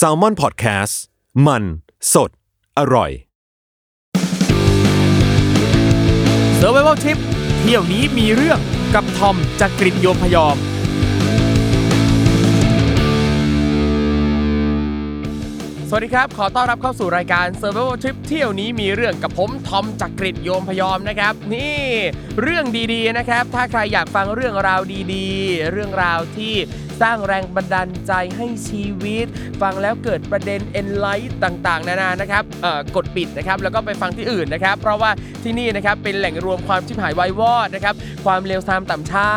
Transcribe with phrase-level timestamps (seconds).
[0.00, 0.94] s a l ม o n PODCAST
[1.46, 1.62] มัน
[2.14, 2.30] สด
[2.78, 3.10] อร่อย
[6.60, 7.18] Survival Trip
[7.60, 8.58] เที่ยวนี้มีเรื่อง
[8.94, 10.56] กับทอมจากกริฑโยมพยอม
[15.88, 21.82] สวัสดีครับ ขอต้อนรับเข้าสู่รายการ Survival Trip เที่ยวนี้มีเรื่องกับผมทอมจากกริฑโยมพยอมนะครับ นี่
[22.42, 24.80] เรื่องดีๆนะครับ ถ้าใครอยากฟังเรื่องราว
[25.14, 26.54] ดีๆ เรื่องราวที่
[27.02, 29.26] สร้างแรงบันดาลใจให้ชีวิต
[29.62, 35.10] ฟังแล้วเกิดประเด็น enlight ต่างๆ นานานะครับเอ่อกดปิดนะครับแล้วก็ไปฟังที่อื่นนะครับ เพราะว่า
[35.42, 39.28] ที่นี่นะครับเป็นแหล่งรวมความชิบหายวายวอดนะครับความเลวทรามต่ำช้า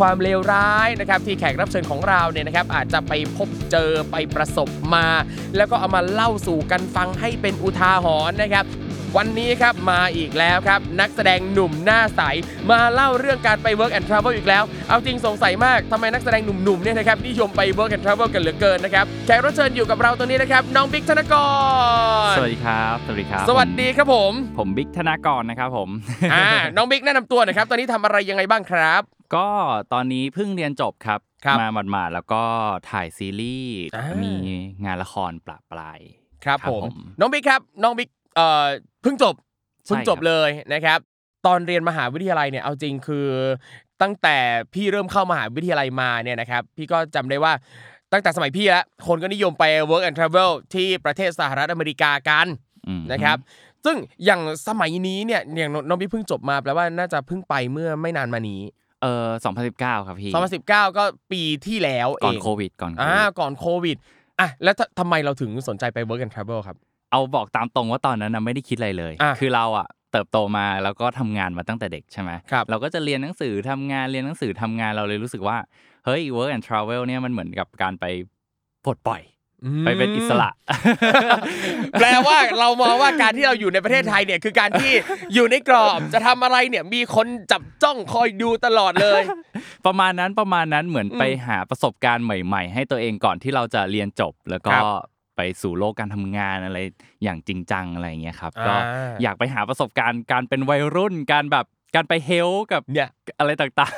[0.00, 5.06] ความเลวร้ายนะครับที่แขกรับเชิญของเราเนี่ยนะครับอาจจะไปพบเจอไปประสบมา
[5.56, 8.66] แล้วก็เอามาเล่าสู่กันฟังให้เป็นอุทาหรณ์นะครับ
[9.16, 12.20] วันนี้ครับมาอีกแล้วครับ นักแสดงหนุ่มหน้าใส
[12.70, 21.34] มาเล่าเรื่องการไป work and travel อีกแล้ว เอาจริงสงสัยมากทำไมนักแสดงหนุ่มๆเนี่ยนะครับนิยมไป work and travel กันเหลือเกินนะครับแขกรับเชิญอยู่กับเราตัวนี้นะครับน้องบิ๊กธนก
[22.30, 25.88] ร สวัสดีครับ สวัสดีครับสวัสดีครับผมผม ผมบิ๊กธนากรนะครับผม
[26.32, 29.02] อ่าน้องบิ๊กแนะนำตัวหน่อยครับ ตอนนี้ทำอะไรยังไงบ้างครับ
[29.34, 29.48] ก็
[29.92, 32.42] ตอนนี้เพิ่งเรียนจบครับ ครับมาหมาดๆแล้วก็
[32.90, 33.78] ถ่ายซีรีส์
[34.22, 34.32] มี
[34.84, 36.00] งานละครปลาปลาย
[36.44, 38.66] ครับครับผมผม น้องบิ๊กครับ น้องบิ๊ก เอ่อ
[39.02, 39.34] เพิ่งจบ
[39.86, 40.98] ใช่เพิ่งจบครับเลยนะครับ
[41.46, 43.28] ตอนเรียนมหาวิทยาลัยเนี่ยเอาจริงคือ
[44.02, 44.36] ตั้งแต่
[44.74, 47.52] พี่เริ่มเข้ามหาวิทยาลัยมาเนี่ยนะครับ พี่ก็จำได้ว่า
[48.12, 52.46] ตั้งแต่สมัยพี่แล้วคนก็นิยมไป work and travel ที่ประเทศสหรัฐอเมริกากัน
[52.88, 53.38] อืมนะครับ
[53.84, 58.60] ซึ่งอย่างสมัยนี้เนี่ยอย่างน้องบิ๊กเพิ่งจบมาแปลว่าน่าจะเพิ่งไปเมื่อไม่นานมานี้
[59.02, 59.28] เออ
[59.68, 63.96] 2019 ครับพี่ 2019 ก็ปีที่แล้วเองก่อนโควิดก่อนโคอ่าวิดก่อนโควิด
[64.40, 66.76] อะแล้วททำไมเราถึงสนใจไป work and travel ครับ
[67.10, 75.56] เอาบอกตามตรงว่าตอนนั้นนะไม่ได้คิดอะไรเลย อะคือเราอะเติบโตมาแล้วก็ทำงานมาตั้งแต่เด็กใช่ไหมครับเราก็จะเรียนหนังสือทำงานเรียนหนังสือทำงานเราเลยรู้สึกว่า
[76.04, 78.04] เฮ้ย work and travel เนี่ยมันเหมือนกับการไป
[78.84, 79.22] ปลดปล่อย
[79.84, 80.50] ไปเป็นอิสระ
[81.98, 84.92] แปลว่าเรามองว่าการที่เราอยู่ในประเทศไทยเนี่ยคือการที่
[85.34, 89.22] อยู่ในกรอบจะทำอะไรเนี่ยมีคนจับจ้องคอยดูตลอดเลย
[89.86, 94.84] ประมาณนั้นประมาณนั้นเหมือนอืมไปหาประสบการณ์ใหม่ ๆ ให้ตัวเองก่อนที่เราจะเรียนจบ แล้วก็ครับ
[95.38, 96.78] ไปสู่โลกการทำงานอะไร
[97.24, 103.92] อย่างจริงจังอะไรอย่างเงี้ยครับก็อ่าอยากไปหาประสบการณ์การเป็นวัยรุ่นการแบบการไปเฮลกับเนี่ยอะไรต่าง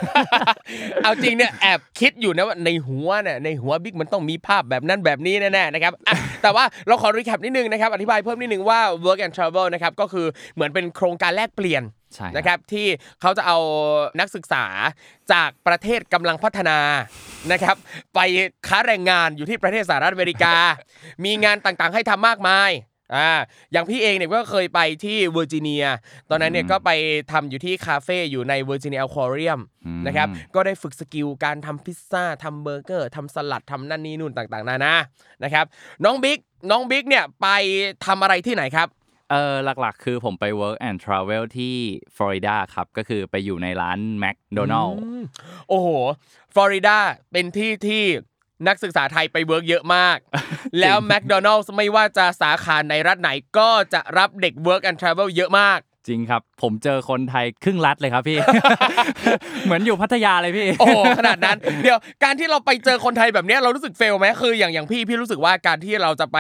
[1.03, 12.87] เอาจริงเนี่ยแอบคิดอยู่นะว่าในหัวเนี่ยในหัวบิ๊กมันต้องมีภาพแบบนั้นแบบนี้แน่ๆนะครับอะแต่ว่าเราขอ recap นิดนึงนะครับอธิบายเพิ่มนิดนึงว่า work and travel นะครับก็คือเหมือนเป็นโครงการแลกเปลี่ยนๆ ใช่นะครับที่
[13.21, 13.59] เขาจะเอา
[14.21, 14.65] นักศึกษา
[15.33, 16.79] จากประเทศกำลังพัฒนา
[17.53, 17.77] นะครับ
[18.15, 18.21] ไป
[18.69, 20.55] ค้าแรงงานอยู่ที่ประเทศสหรัฐอเมริกา
[21.25, 22.71] มีงานต่างๆให้ทำมากมาย
[23.15, 23.31] อ่า
[23.73, 25.85] อย่างพี่เองเนี่ยก็เคยไปที่เวอร์จิเนีย
[26.31, 26.91] ตอนนั้นเนี่ยก็ไป
[27.33, 34.95] ทำอยู่ที่คาเฟ่อยู่ใน Virginia Aquarium อืมนะครับ ก็ได้ฝึก skill การทำพิซซ่าทำเบอร์เกอร์ทำสลัดทำนั่นนี่นู่นต่างๆนานา
[35.45, 35.65] นะครับ
[36.05, 36.39] น้องบิ๊ก
[36.71, 37.49] น้องบิ๊กเนี่ยไป
[38.07, 38.89] ทำอะไรที่ไหนครับ
[39.31, 41.77] เออหลักๆ คือผมไป work and travel ที่
[42.17, 45.23] ฟลอริดาครับ ก็คือไปอยู่ในร้าน McDonald อืม
[45.69, 45.89] โอ้โห
[46.55, 46.97] ฟลอริดา
[47.33, 48.05] เป็นที่ที่
[48.69, 50.19] นักศึกษาไทยไป work เยอะมาก
[50.81, 55.79] แล้วแม d โดนัล s ์ไม่ว่าจะสาขาในรัฐไหนก็จะรับเด็ก Work and Travel เยอะมาก
[56.11, 58.39] จริงครับ ผมเจอคนไทยครึ่งรัฐเลยครับพี่
[59.65, 66.39] เหมือนอยู่พัทยาเลยพี่ โอ้โหขนาดนั้น เดี๋ยวการที่เราไปเจอคนไทยแบบเนี้ยเรารู้สึกเฟลไหมคืออย่างอย่างพี่พี่รู้สึกว่าการที่เราจะไป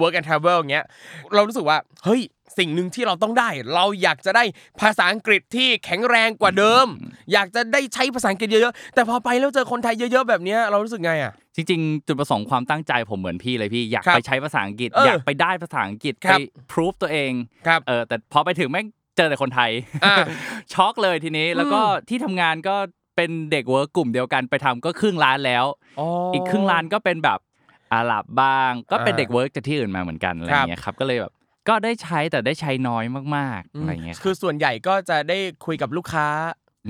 [0.00, 0.86] work and travel อย่างเงี้ย
[1.34, 2.22] เรารู้สึกว่าเฮ้ย
[2.58, 4.44] สิ่งหนึ่งที่เราต้องได้ เราอยากจะได้
[4.80, 6.86] ภาษาอังกฤษที่แข็งแรงกว่าเดิม
[7.32, 16.40] อยากจะได้ใช้ภาษาอังกฤษเยอะๆแต่พอไปแล้วเจอคนไทยเยอะๆแบบเนี้ยเรารู้สึกไงอะจริงๆ จุดประสงค์ความตั้งใจผมเหมือนพี่เลยพี่อยากครับไปใช้ภาษาอังกฤษเออออยากไปได้ภาษาอังกฤษครัไปบ
[16.72, 17.32] พรูฟตัวเอง
[17.66, 18.86] ครับเออแต่พอไปถึงแม่ง
[19.18, 19.70] เจอแต่คนไทย
[20.04, 20.16] อ่า
[20.74, 22.76] ช็อกเลยทีนี้แล้วก็ที่ทำงานก็
[23.16, 25.64] เป็นเด็ก work กลุ่มเดียวกันไปทำก็ครึ่งร้านแล้ว
[26.34, 27.38] อีกครึ่งร้านก็เป็นแบบ
[27.92, 31.32] อาหรับบ้าง ก็เป็นอ่าเด็ก work จากที่อื่นมาเหมือนกันอะไรอย่างเงี้ยครับก็เลยแบบ
[31.68, 33.04] ก็ได้ใช้แต่ได้ใช้น้อย
[33.36, 36.26] มากๆอะไรอย่างเงี้ยครับคือส่วนใหญ่ก็จะได้คุยกับลูกค้า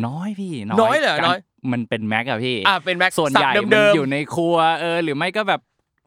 [0.06, 1.40] น้อยพี่น้อยเหรอการน้อย
[1.72, 5.60] มันเป็นแม็กอะพี่อ่าเป็นแม็กส่วนใหญ่ศัพท์มันเดิมๆอยู่ในครัวเออหรือไม่ก็แบบ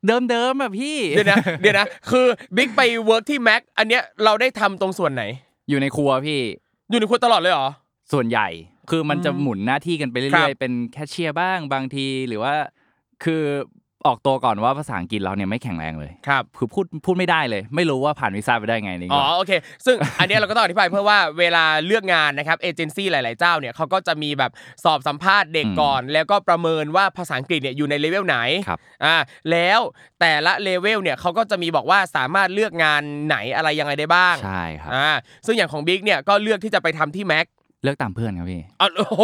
[0.08, 2.26] เดิมๆแบบพี่เดี๋ยวนะเดี๋ยวนะคือ
[2.56, 5.24] บิ๊กไป work ที่แม็กอันเนี้ยเราได้ทำตรงส่วนไหน
[5.72, 6.42] อยู่ในครัวพี่
[6.90, 7.70] อยู่ในครัวตลอดเลยเหรอ
[8.14, 8.48] ส่วนใหญ่
[8.90, 12.54] คือมันจะอืมหมุนหน้าที่กันไปครัเรื่อยบๆเป็นแคชเชียร์บ้างบางทีหรือว่า
[13.24, 13.44] คือ
[14.08, 19.52] ออกตัวก่อนว่าภาษาอังกฤษเราเนี่ยไม่แข็งแรงเลยครับคือพูดพูดไม่ได้เลย ไม่รู้ว่าผ่านวีซ่าไปได้ไงนี่อ๋อโอเค
[19.86, 24.52] ซึ่งอันเนี้ยเราก็ต้องอธิบายเพิ่มว่าเวลาเลือกงานนะครับเอเจนซี่หลาย ๆ เจ้าเนี่ยเขาก็จะมีแบบ
[24.84, 28.38] สอบสัมภาษณ์เด็กก่อน แล้วก็ประเมินว่าภาษาอังกฤษเนี่ยอยู่ในเลเวลไหน
[28.68, 29.16] ครับอ่า
[29.52, 29.80] แล้ว
[30.20, 35.10] แต่ละเลเวลเนี่ยเขาก็จะมีบอกว่าสามารถเลือกงานไหนอะไรยังไงได้บ้างใช่ครับอ่า
[35.46, 37.46] ซึ่งอย่างของบิ๊กเนี่ยก็เลือกที่จะไปทำที่แม็ก
[37.84, 39.24] เลือกตามเพื่อนครับพี่อ๋อโอ้โห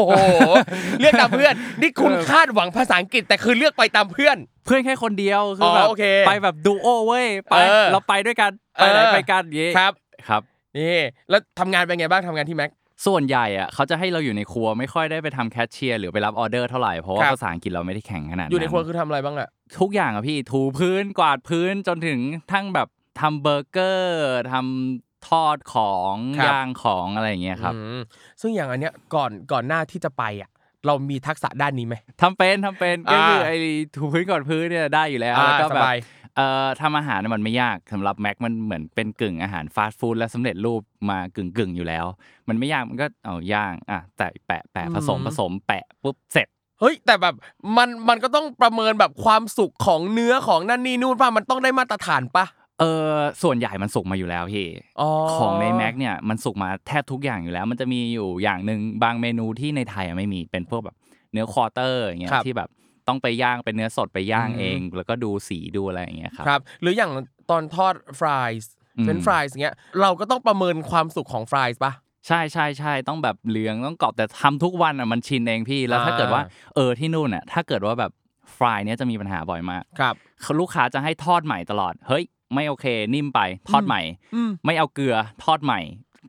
[0.99, 9.93] เลือกตามเพื่อน นี่คุณคาดหวังภาษาอังกฤษแต่คือเลือกไปตามเพื่อน เพื่อนแค่คนเดียวคือออแบบโอเคไปแบบดูโอเว้ยไปเออเราไปด้วยกันไปไหนเออไปกันอย่างงี้ครับ
[10.27, 10.41] ครับ
[10.77, 10.97] นี่
[11.29, 12.71] แล้วทำงานเป็นไงบ้างทำงานที่แม็ก
[13.05, 19.49] ส่วนใหญ่อะเขาจะให้เราอยู่ในครัวไม่ค่อยได้ไปทำแคชเชียร์หรือไปรับออเดอร์เท่าไหร่เพราะว่าครับภาษาอังกฤษเราไม่ได้แข็งขนาดนั้นอยู่ในครัวคือทำอะไรบ้างอะ
[19.79, 22.19] ทุกอย่างอะพี่ถูพื้นกวาดพื้นจนถึง
[22.51, 22.87] ทั้งแบบ
[23.19, 26.15] ทำเบอร์เกอร์ทำ ทอดของ
[26.45, 27.99] ย่างของอะไรอย่างเงี้ยครับอืม
[28.41, 30.49] ซึ่งอย่างอันเนี้ยก่อนก่อนหน้าที่จะไปอะ
[30.85, 33.57] เรามีทักษะด้านนี้ไหม ทำเป็นทำเป็นก็คืออ่าไอ้
[33.95, 35.97] ถูพื้นก่อนพื้นเนี่ยได้อยู่แล้วอ่าแล้วก็สแบบ บาย
[36.35, 42.05] เอ่อทำอาหารน่ะมันไม่ยากสำหรับแม็กมันเหมือนเป็นกึ่งอาหารฟาสต์ฟู้ดและสำเร็จรูปมากึ่งกึ่งๆอยู่แล้ว
[42.47, 46.47] มันไม่ยากมันก็เอาย่างอะแต่แปะแปะผสมผสมแปะปุ๊บเสร็จ
[46.79, 47.35] เฮ้ยแต่แบบ
[47.77, 52.45] มันมันก็ต้องประเมินแบบความสุกของเนื้อของนั่นนี่นู่นป่ะมันต้องได้มาตรฐานป่ะ
[52.79, 53.11] เออ
[53.43, 54.67] ส่วนใหญ่มันสุกมาอยู่แล้วพี่
[55.01, 60.95] อ๋อของในแม็กเนี่ยมันสุกมาแทบทุกอย่างอยู่แล้ว มันจะมีอยู่อย่างหนึ่งบางเมนูที่ในไทยอะไม่มีเป็นพวกแบบ
[61.31, 62.69] เนื้อ quarter อย่างเงี้ยครับที่แบบ
[63.07, 67.11] ต้องไปย่างเป็นเนื้อสดไปย่างอืมเอง แล้วก็ดูสีดูอะไรอย่างเงี้ยครับครับ หรืออย่าง
[67.49, 71.93] ตอนทอด fries อืมเป็น fries เงี้ยเราก็ต้องประเมินความสุกของ fries ป่ะ
[72.27, 76.43] ใช่ใช่ใช่ต้องแบบเหลืองต้องกรอบแต่ทำทุกวันอะมันชินเองพี่แล้วถ้าอ่าเกิดว่า
[76.75, 78.11] เออที่นู่นอะถ้าเกิดว่าแบบ
[78.57, 83.39] ฟรายเนี้ยจะมีปัญหาบ่อยมากครับเขาลูกค้าจะให้ทอดใหม่ตลอดเฮ้ย ไม่โอเคนิ่มไป
[83.69, 84.01] ทอดใหม่
[84.35, 85.79] อืมไม่เอาเกลือทอดใหม่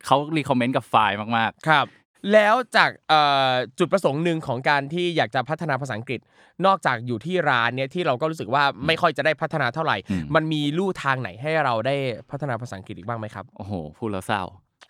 [0.06, 1.86] เขารีคอมเมนต์กับไฟล์มากครับ
[2.32, 6.20] แล้วจากเอ่อจุดประสงค์หนึ่งของการที่อยากจะพัฒนาภาษาอังกฤษ
[6.66, 11.96] นอกจากอยู่ที่ร้านเนี่ยที่เราก็รู้สึกว่าไม่ค่อยจะได้พัฒนาเท่าไหร่อืมมันมีลู่ทางไหนให้เราได้
[12.30, 14.42] พัฒนาภาษาอังกฤษอีกบ้างไหมครับๆโอ้โหพูดแล้วเศร้า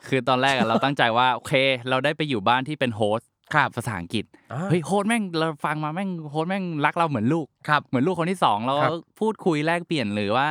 [0.09, 1.55] คือตอนแรกอะเราตั้งใจว่าโอเค
[1.91, 10.49] เราได้ไปอยู่บ้านที่เป็น host ครับภาษาอังกฤษอ่าเฮ้ย host แม่งเราฟังมาแม่ง host แม่งรักเราเหมือนลูกครับเหมือนลูกคนที่สองเราครับพูดคุยแลกเปลี่ยนหรือว่า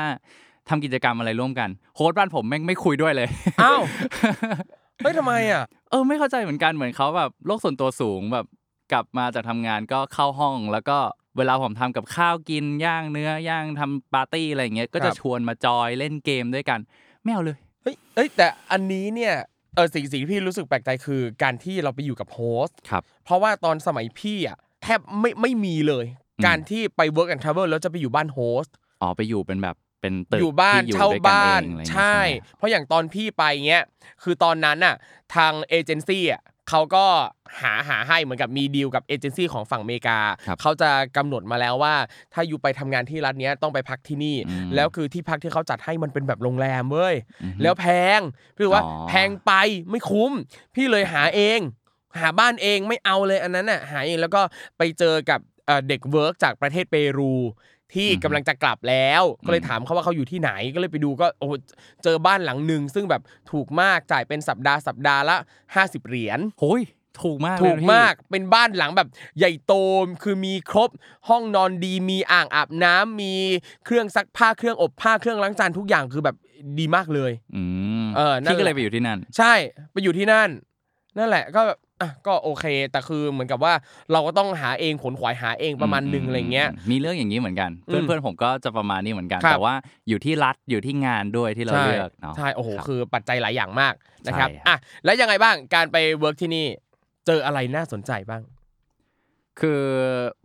[0.69, 3.29] ทำกิจกรรมอะไรร่วมกัน host บ้านผมแม่งไม่คุยด้วยเลย
[3.61, 3.81] อ้าว
[4.97, 8.45] เฮ้ยทำไมอะเออไม่เข้าใจเหมือนกันเหมือนเขาแบบโลกส่วนตัวสูงแบบ
[8.91, 10.97] กลับมาจากทำงานก็เข้าห้องแล้วก็
[11.37, 16.79] เวลาผมทำกับข้าวกินย่างเนื้อย่างทำปาร์ตี้อะไรอย่างเงี้ยก็จะครับชวนมาจอยเล่นเกมด้วยกัน
[17.23, 19.33] ไม่เอาเลยเฮ้ยเอ้ยแต่อันนี้เนี่ย
[19.75, 26.05] เออสิ่งสิ่งที่พี่รู้สึกแปลกใจคือการที่เราไปอยู่กับ host ครับเพราะว่าตอนสมัยพี่อะแทบไม่ไม่มีเลย
[26.37, 33.83] อืมการที่ไป work and travel แล้วจะไปอยู่บ้านโฮสต์อ๋อไปอยู่เป็นแบบ เป็นตึกอยู่บ้านที่เช่าด้วยกันบ้านเองอะไรอย่างเงี้ยใช่ไหมเพราะอย่างตอนพี่ไปเงี้ย
[34.23, 34.95] คือตอนนั้นน่ะ
[35.35, 37.05] ทางเอเจนซี่อะเขาก็
[37.61, 41.95] หาหาให้เหมือนกับมีดีลกับเอเจนซี่ของฝั่งอเมริกาครับเขาจะกำหนดมาแล้วว่า
[42.33, 47.85] ถ้าอยู่ไปทำงานที่รัฐเนี้ยต้องไปพักที่นี่อืมแล้วคือที่พักที่เขาจัดให้มันเป็นแบบโรงแรมเว้ยอือฮึแล้วแพ
[48.17, 48.19] ง
[48.55, 49.51] พี่รู้ว่าอ๋อแพงไป
[49.89, 50.31] ไม่คุ้ม
[50.75, 51.59] พี่เลยหาเอง
[52.19, 54.41] หาบ้านเองไม่เอาเลยอันนั้นน่ะหาเองแล้วก็
[54.77, 57.33] ไปเจอกับเอ่อเด็กเวิร์กจากประเทศเปรู
[57.93, 61.53] ที่กำลังจะกลับแล้ว ก็เลยถามเขาว่าเขาอยู่ที่ไหนก็เลยไปดูก็โอ้โห
[62.03, 65.35] เจอบ้านหลังหนึ่งซึ่งแบบถูกมากจ่ายเป็นสัปดาห์สัปดาห์ละ
[65.73, 66.83] 50 เหรียญโอ้ย
[67.21, 69.07] ถูกมากเลยถูกนะพี่มากเป็นบ้านหลังแบบ
[69.37, 69.73] ใหญ่โต
[70.23, 70.89] คือมีครบ
[71.29, 73.33] ห้องนอนดีมีอ่างอาบน้ำมี
[73.85, 76.35] เครื่องซักผ้าเครื่องอบผ้าเครื่องล้างจานทุกอย่างคือแบบ
[76.79, 77.63] ดีมากเลย อื
[78.03, 79.53] มเออนั่นพี่ก็แหเลละยไปอยู่ที่นั่น ใช่
[79.91, 80.49] ไปอยู่ที่นั่น
[81.17, 83.73] นั่นแหละก็แบบ อะก็โอเค แต่คือเหมือนกับว่า
[84.11, 89.73] เราก็ต้องหาเองขนขวายหาเองประมาณหนึ่งอะไรเงี้ย มีเรื่องอย่างนี้เหมือนกันอืเพื่อนมเพื่อนผมก็จะประมาณนี้เหมือนกันครับแต่ว่า
[90.09, 93.94] อยู่ที่รัฐอยู่ที่งานด้วยที่เราใช่เลือกเนาะใช่โอ้โหรับคือปัจจัยหลายอย่างมาก
[94.27, 96.66] นะครับใช่ครับอะแล้วยังไงบ้างการไป work ที่นี่
[97.27, 98.42] เจออะไรน่าสนใจบ้าง
[99.59, 99.83] คือ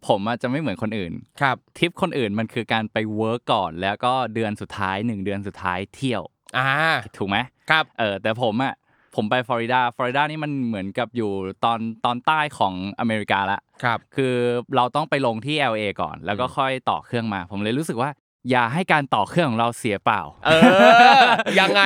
[0.06, 6.22] ผมอะจะไม่เหมือนคนอื่นครับทริปคนอื่นมันคือการไป work ก่อน แล้วก็เดือนสุดท้ายหนึ่งเดือนสุดท้ายเที่ยว
[6.58, 6.68] อ่า
[7.16, 7.36] ถูกไหม
[7.70, 8.74] ครับเออแต่ผมอะ
[9.16, 11.30] ผมไปฟลอริดาฟลอริดานี่มันเหมือนกับอยู่
[11.64, 14.34] ตอนตอนใต้ของอเมริกาละครับ คือ
[14.76, 18.10] เราต้องไปลงที่ LA ก่อน แล้วก็ค่อยต่อเครื่องมา ผมเลยรู้สึกว่า
[18.50, 20.50] อย่าให้การต่อเครื่องของเราเสียเปล่า เอ
[21.18, 21.22] อ
[21.60, 21.82] ยังไง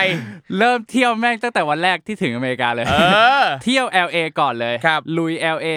[0.59, 2.95] เริ่มเที่ยวแม่งตั้งแต่วันแรกที่ถึงอเมริกาเลย เอ
[3.41, 5.69] อ เที่ยว LA ก่อนเลยครับลุย LA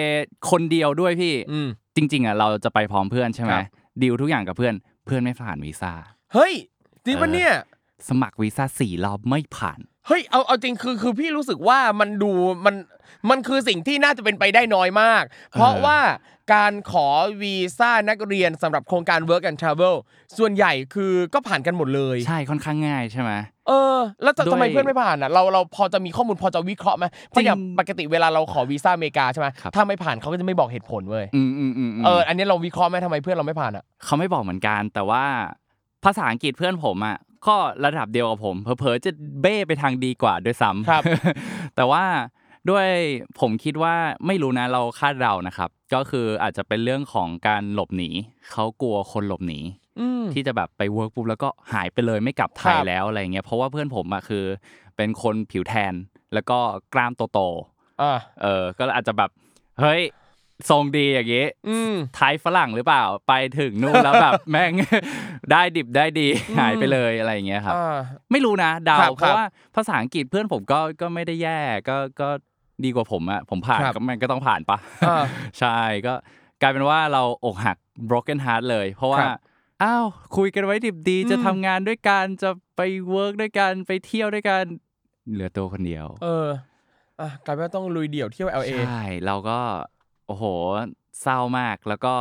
[0.50, 3.64] คนเดียวด้วยพี่ อืม จริง ๆอะเราจะไปพร้อมเพื่อนใช่ไหมครับ
[4.02, 4.74] ดีลทุกอย่างกับเพื่อน
[5.06, 5.92] เพื่อนไม่ผ่านวีซ่า
[6.32, 6.52] เฮ้ย
[7.04, 7.52] จริงปะเนี่ย
[8.08, 9.80] สมัครวีซ่าสี่รอบไม่ผ่าน
[10.10, 12.32] เฮ้ยเอาเอาจริงคือคือพี่รู้สึกว่ามันดู
[12.66, 12.74] มัน
[13.30, 15.98] มันคือสิ่งที่น่าจะเป็นไปได้น้อยมาก เพราะว่า
[16.54, 17.06] การขอ
[17.42, 19.96] วีซ่านักเรียนสำหรับโครงการ Work and Travel
[20.38, 23.32] ส่วนใหญ่คือก็ผ่านกันหมดเลย ใช่ค่อนข้างง่ายใช่ไหม
[23.68, 35.24] เออ แล้วจะด้วยทำไมเพื่อนไม่ผ่านอะเราเราพอจะมีข้อมูลพอจะวิเคราะห์ไหมเพราะอย่างจริงปกติเวลาเราขอวีซ่าอเมริกาใช่ไหมครับถ้าไม่ผ่านเขาก็จะไม่บอกเหตุผลเว้ยอืมอืมอืมมเอออันนี้เราวิเคราะห์ไหมทำไมเพื่อนเราไม่ผ่านอะเขาไม่บอกเหมือนกันแต่ว่า
[36.04, 39.10] ภาษาอังกฤษเพื่อนผมอะ ก็ระดับเดียวกับผมเผลอๆจะ
[39.42, 41.02] เบ้ไปทางดีกว่าด้วยซ้ำครับ
[41.76, 42.04] แต่ว่า
[42.70, 42.86] ด้วย
[43.40, 43.94] ผมคิดว่า
[44.26, 48.10] ไม่รู้นะเราคาดเดานะครับ ก็คืออาจจะเป็นเรื่องของการหลบหนี
[48.52, 49.60] เขากลัวคนหลบหนี
[50.00, 54.44] อืม ที่จะแบบไปเวิร์กปุ๊บแล้วก็หายไปเลยไม่กลับไทยครับ แล้วอะไรเงี้ยเพราะว่าเพื่อนผมอะคือ
[54.96, 55.94] เป็นคนผิวแทน
[56.34, 56.58] แล้วก็
[56.94, 57.40] กล้ามโต
[58.02, 59.30] อ่า ๆเออก็อาจจะแบบ
[59.80, 60.00] เฮ้ย
[60.70, 64.72] ทรงดีอย่างงี้อืมไทยฝรั่งหรือเปล่า ไปถึงนู่นแล้วแบบแม่ง
[65.52, 67.98] ได้ดิบได้ดีอืมหายไปเลยอะไรอย่างเงี้ยครับอ่า
[68.30, 72.28] ไม่รู้นะเดาครับเพราะว่าภาษาอังกฤษเพื่อนผมก็ก็ไม่ได้แย่ก็ก็
[72.84, 75.24] ดีกว่าผมอะผมผ่านครับก็มันก็ต้องผ่านปะอ่า
[75.58, 76.14] ใช่ก็
[76.62, 77.76] กลายเป็นว่าเราอกหัก
[78.10, 79.38] broken heart เลย เพราะว่าครับ
[79.82, 80.04] อ้าว
[80.36, 84.64] คุยกันไว้ดิบดีอืมจะทำงานด้วยกันจะไปเวิร์กด้วยกันไปเที่ยวด้วยกัน
[85.32, 86.48] เหลือตัวคนเดียว เออ
[87.20, 89.58] อะกลายเป็นว่าต้องลุยเดี่ยวเที่ยว LA ใช่เราก็
[90.30, 90.46] โอ้โห
[91.22, 92.14] เศร้ามากแล้วก็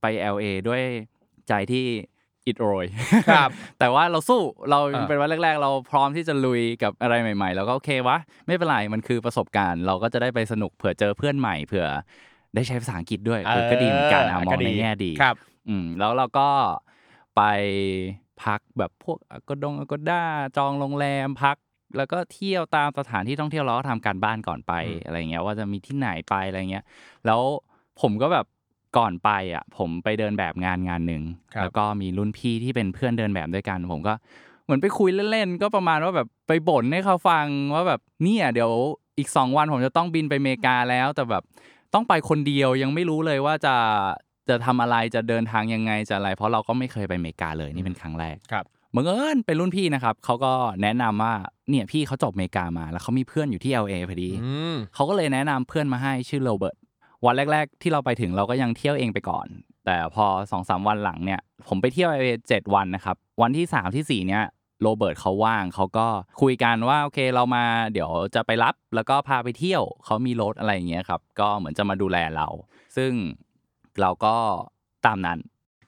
[0.00, 0.82] ไป LA ด้วย
[1.48, 1.86] ใจที่
[2.46, 2.86] อิดโรย
[3.30, 11.86] ครับ แต่ว่าเราสู้เราอ่าเป็นวันแรก ๆ เราพร้อมที่จะลุยกับอะไรใหม่ ๆ แล้วก็โอเควะไม่เป็นไรมันคือประสบการณ์ เราก็จะได้ไปสนุกเผื่อเจอเพื่อนใหม่เผื่อ
[12.54, 15.36] ได้ใช้ภาษาอังกฤษด้วยเออก็ดีเหมือนกันอะมองในแง่ดีครับ
[15.68, 16.48] อืมแล้วเราก็
[17.36, 17.42] ไป
[18.44, 20.22] พักแบบพวกอากดงอากด้า
[20.56, 21.56] จองโรงแรมพัก
[21.96, 26.84] แล้วก็เที่ยวตามสถานที่ท่องเที่ยวเราก็ทำการบ้านก่อนไปอืมอะไรเงี้ยว่าจะมีที่ไหนไปอะไรเงี้ย
[27.26, 27.40] แล้ว
[28.00, 28.46] ผมก็แบบ
[28.98, 31.22] ก่อนไปอะผมไปเดินแบบงานงานหนึ่ง
[31.54, 34.14] ครับแล้วก็มีรุ่นพี่ที่เป็นเพื่อนเดินแบบด้วยกัน ผมก็
[34.64, 38.72] เหมือนไปคุยเล่นๆก็ประมาณว่าแบบไปบ่นให้เขาฟังว่าแบบเนี่ยเดี๋ยว
[39.18, 41.42] อีกสองวันผมจะต้องบินไปอเมริกาแล้ว แต่แบบ
[41.94, 43.74] ต้องไปคนเดียวยังไม่รู้เลยว่าจะ
[44.48, 48.64] จะทำอะไรจะเดินทางยังไงจะอะไร เพราะเราก็ไม่เคยไปอเมริกาเลยนี่เป็นครั้งแรกครับ
[48.96, 51.34] บังเอิญเป็นรุ่นพี่นะครับเขาก็แนะนำว่า
[51.70, 56.76] เนี่ยพี่เขาจบอเมริกามา แล้วเขามีเพื่อนอยู่ที่ LA พอดีอืมเขาก็เลยแนะนำเพื่อนมาให้ชื่อโรเบิร์ต
[57.24, 59.46] วันแรก ๆ ที่เราไปถึงเราก็ยังเที่ยวเองไปก่อน
[59.86, 64.44] แต่พอสองสามวันหลังเนี่ย ผมไปเที่ยว LA เจ็ดวันนะครับวันที่สามที่สี่เนี่ย
[64.82, 66.06] โรเบิร์ตเขาว่างเขาก็
[66.42, 72.48] คุยกันว่าโอเคเรามาเดี๋ยวจะไปรับแล้วก็พาไปเที่ยวเขามีรถอะไรอย่างเงี้ยครับก็เหมือนจะมาดูแลเรา
[72.96, 73.12] ซึ่ง
[74.00, 74.36] เราก็
[75.06, 75.38] ตามนั้น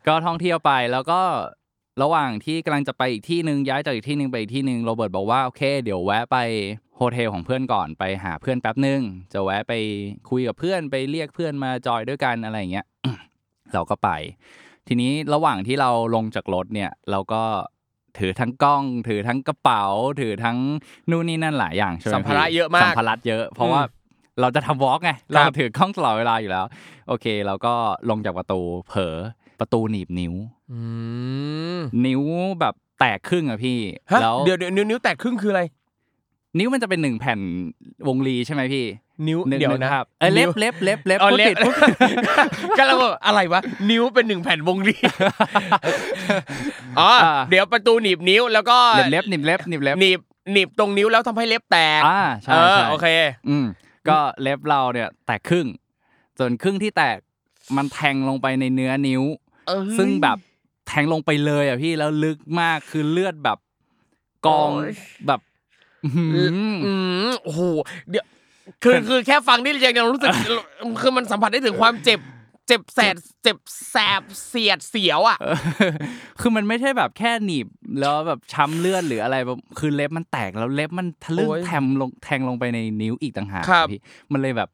[0.06, 1.20] ก็ท่องเที่ยวไปแล้วก็
[2.02, 6.38] ระหว่างที่กำลังจะไปอีกที่หนึ่งย้ายจากอีกที่หนึ่งไปอีกที่หนึ่งโรเบิร์ตบอกว่าโอเค เดี๋ยวแวะไป
[6.96, 9.00] โฮเทลของเพื่อนก่อนไปหาเพื่อนแป๊บหนึ่ง
[9.32, 9.72] จะแวะไป
[10.30, 12.86] คุยกับเพื่อนไปเรียกเพื่อนมาจอยด้วยกันอะไรอย่างเงี้ย
[13.74, 14.10] เราก็ไป
[14.88, 17.42] ทีนี้ระหว่างที่เราลงจากรถเนี่ยเราก็
[18.18, 19.84] ถือทั้งกล้อง ถือทั้งกระเป๋า
[20.20, 20.58] ถือทั้ง
[21.10, 23.82] นู่นนี่นั่นหลายอย่างใช่ไหมสัมภาระพี่เยอะมากสัมภาระเยอะเพราะว่า
[24.40, 26.66] เราจะทำวอล์กไงเราถือกล้องตลอดเวลาอยู่แล้ว
[27.08, 27.74] โอเคเราก็
[28.10, 29.16] ลงจากประตูเผลอ
[29.60, 30.34] ประตูหนีบนิ้ว
[30.72, 30.80] อื
[31.76, 32.22] มนิ้ว
[32.60, 33.78] แบบแตกครึ่งอะพี่
[34.10, 35.62] ฮะแล้วเดี๋ยวเดี๋ยวนิ้วนิ้วแตกครึ่งคืออะไร
[36.58, 37.40] นิ้วมันจะเป็นหนึ่งแผ่น
[38.08, 38.84] วงรีใช่ไหมพี่
[39.26, 41.74] นิ้วนึกเดี๋ยวนึกนะภาพเอยเล็บนิ้วเล็บเล็บเล็บอ๋อพูดเล็บผิดพูด
[42.78, 43.60] ก็เราบอกอะไรวะ
[43.90, 44.96] นิ้วเป็นหนึ่งแผ่นวงรี
[46.98, 50.20] อ๋ออาเดี๋ยวประตูหนีบนิ้วแล้วก็เล็บเล็บหนิบเล็บหนิบเล็บหนีบ
[50.52, 53.06] หนีบตรงนิ้วแล้วทำให้เล็บแตกอ่าใช่เออใช่โอเค
[53.48, 53.66] อืม
[54.08, 55.66] ก็เล็บเราเนี่ยแตกครึ่ง
[56.38, 57.18] ส่วนครึ่งที่แตก
[57.76, 59.45] มันแทงลงไปในเนื้อนิ้วเอ้ย
[59.98, 60.38] ซึ่งแบบ
[60.86, 63.58] แทงลงไปเลยอะพี่แล้วลึกมากคือเลือดแบบ
[64.46, 64.92] กองโอ้ย
[65.26, 65.40] แบบ
[66.04, 66.48] อื้อหือ
[66.84, 66.92] อื
[67.28, 67.60] มโอ้โห
[68.10, 68.26] เดี๋ยว
[68.82, 70.28] คือคือแค่ฟังนี่ยังยังรู้สึก
[71.00, 72.20] คือมันสัมผัสได้ถึงความเจ็บ
[72.66, 73.58] เจ็บแสบเจ็บ
[73.90, 75.58] แสบเสียดเสียวอะเออ
[76.40, 77.66] คือมันไม่ใช่แบบแค่หนีบ
[78.00, 84.00] แล้วแบบช้ำเลือดหรืออะไรแบบคือเล็บมันแตกแล้วเล็บมันทะลึ่งโอ้ยแทงลงแทงลงไปในนิ้วอีกต่างหากครับพี่
[84.32, 84.68] มันเลยแบบ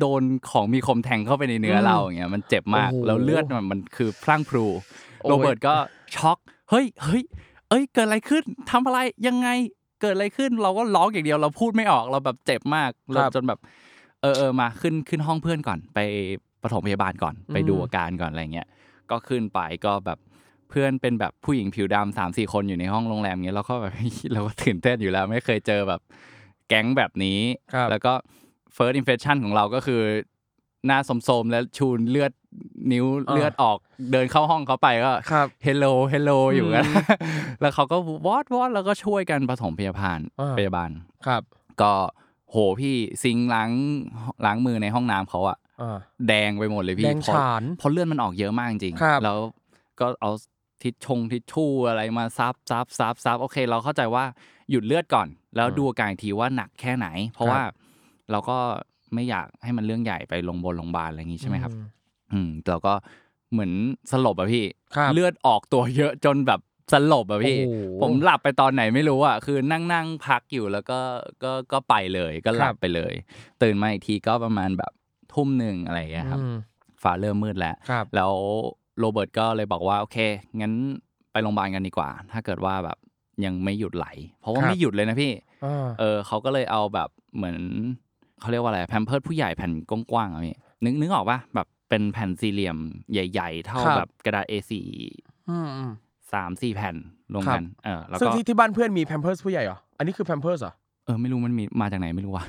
[0.00, 4.64] โดนของมีคมแทงเข้าไปในเนื้ออมเราอย่างเงี้ยมันเจ็บมากโอ้โหแล้วเลือดมันมันคือพลั่งพลู
[5.22, 5.74] โอ้ยโรเบิร์ตก็
[6.16, 6.38] ช็อก
[6.70, 7.22] เฮ้ยเฮ้ย
[7.68, 9.48] เอ้ยเกิดอะไรขึ้นทำอะไรยังไง
[10.00, 13.58] เกิดอะไรขึ้นเราก็ร้องอย่างเดียวเราพูดไม่ออกเราแบบเจ็บมากเราจนแบบ
[14.22, 15.98] เออเออมาขึ้นขึ้นห้องเพื่อนก่อนไป
[16.62, 18.68] ปฐมพยาบาลก่อนไปดูอาการก่อนอะไรเงี้ย
[19.10, 20.18] ก็ขึ้นไปก็แบบ
[20.70, 23.92] เพื่อนเป็นแบบผู้หญิงผิวดำสามสี่คนอยู่ในห้องโรงแรมเงี้ยเราก็แบบ
[24.32, 26.00] เราก็ตื่นเต้นอยู่แล้ว ไม่เคยเจอแบบ
[26.68, 27.40] แก๊งแบบนี้
[27.74, 28.12] ครับแล้วก็
[28.76, 30.02] first impression ของเราก็คือ
[30.86, 30.98] หน้า
[31.28, 32.32] สมๆแล้วชูนเลือด
[32.92, 33.78] นิ้วเลือดออก
[34.12, 37.04] เดินเข้าห้องเขาไปก็ครับ hello hello อยู่กันอืม
[37.60, 40.90] แล้วเขาก็ what what แล้วก็ช่วยกันปฐมพยาบาลอ่าพยาบาล
[41.26, 41.42] ครับ
[41.82, 41.92] ก็
[42.50, 43.70] โหพี่ sink ล้าง
[44.44, 45.98] ล้างมือในห้องน้ำเขาอะอ่า
[46.28, 49.38] แดงไปหมดเลยพี่แดงเพราะฉานเพราะเลือดมันออกเยอะมากจริงครับแล้ว
[50.00, 50.30] ก็เอา
[50.82, 54.24] ทิชชงทิชชู่อะไรมาซับซับซับซับโอเค เราเข้าใจว่า
[54.70, 57.60] หยุดเลือดก่อน แล้วดูอาการอีกทีว่าหนักแค่ไหน เพราะว่า
[58.30, 58.58] เราก็
[59.14, 61.72] ไม่อยากให้มันเรื่องใหญ่ไปลงบนโรงพยาบาลอะไรอย่างงี้ใช่ไหมครับ
[62.32, 62.94] อืมเราก็
[63.52, 63.72] เหมือน
[64.10, 64.64] สลบอะพี่
[64.96, 66.60] ครับเลือดออกตัวเยอะจนแบบ
[66.92, 70.98] สลบอะพี่ โอ้โหผมหลับไปตอนไหนไม่รู้อะคือนั่งนั่งพักอยู่แล้วก็
[71.42, 73.12] ก็ก็ไปเลยก็หลัครับบ ไปเลย
[73.62, 74.92] ตื่นมาอีกทีก็ประมาณแบบ
[75.34, 76.54] ทุ่มหนึ่งอะไรอย่างเงี้ยครับ อืม
[77.02, 78.32] ฟ้าเริ่มมืดแล้ว ครับ แล้ว
[78.98, 80.18] โรเบิร์ตก็เลยบอกว่า โอเค
[80.60, 80.72] งั้น
[81.32, 82.98] ไปโรงพยาบาลกันดีกว่า ถ้าเกิดว่าแบบ
[83.44, 84.06] ยังไม่หยุดไหล
[84.40, 85.32] เพราะว่าครับ ไม่หยุดเลยนะพี่
[85.64, 87.58] อ่า เออเขาก็เลยเอาแบบเหมือน
[88.40, 92.78] เขาเรียกว่าอะไรแพมเพิร์ดผู้ใหญ่แผ่นกว้างๆอะพี่นึกนึกออกปะแบบเป็นแผ่นสี่เหลี่ยม
[93.12, 94.72] ใหญ่ ๆ เท่าครับ แบบกระดาษ A4
[95.50, 95.92] อืมอืม
[96.32, 96.96] สามสี่แผ่น
[97.32, 102.44] รวมครับกันเออแล้วซึ่งก็ที่ที่บ้านเพื่อนมีแพมเพิร์สผู้ใหญ่เหรอ อันนี้คือแพมเพิร์สเหรอ เออไม่รู้มันมีมาจากไหนไม่รู้ว่ะ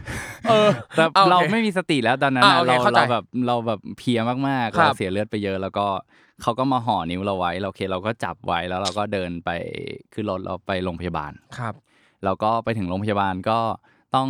[0.49, 5.85] เออ แต่อะโอเคเราไม่มีสติแล้วตอนนั้นอะอะโอเคเราเข้าใจเราแบบเราแบบเพลียมากๆครัเราบเสียเลือดไปเยอะ แล้วก็
[6.41, 9.49] เขาก็มาห่อนิ้วเราไว้เราโอเคเราก็จับไว้แล้วเราก็เดินไป
[10.13, 11.73] ขึ้นรถเราไปโรงพยาบาล ครับ
[12.23, 13.59] เราก็ไปถึงโรงพยาบาลก็
[14.15, 14.29] ต้อง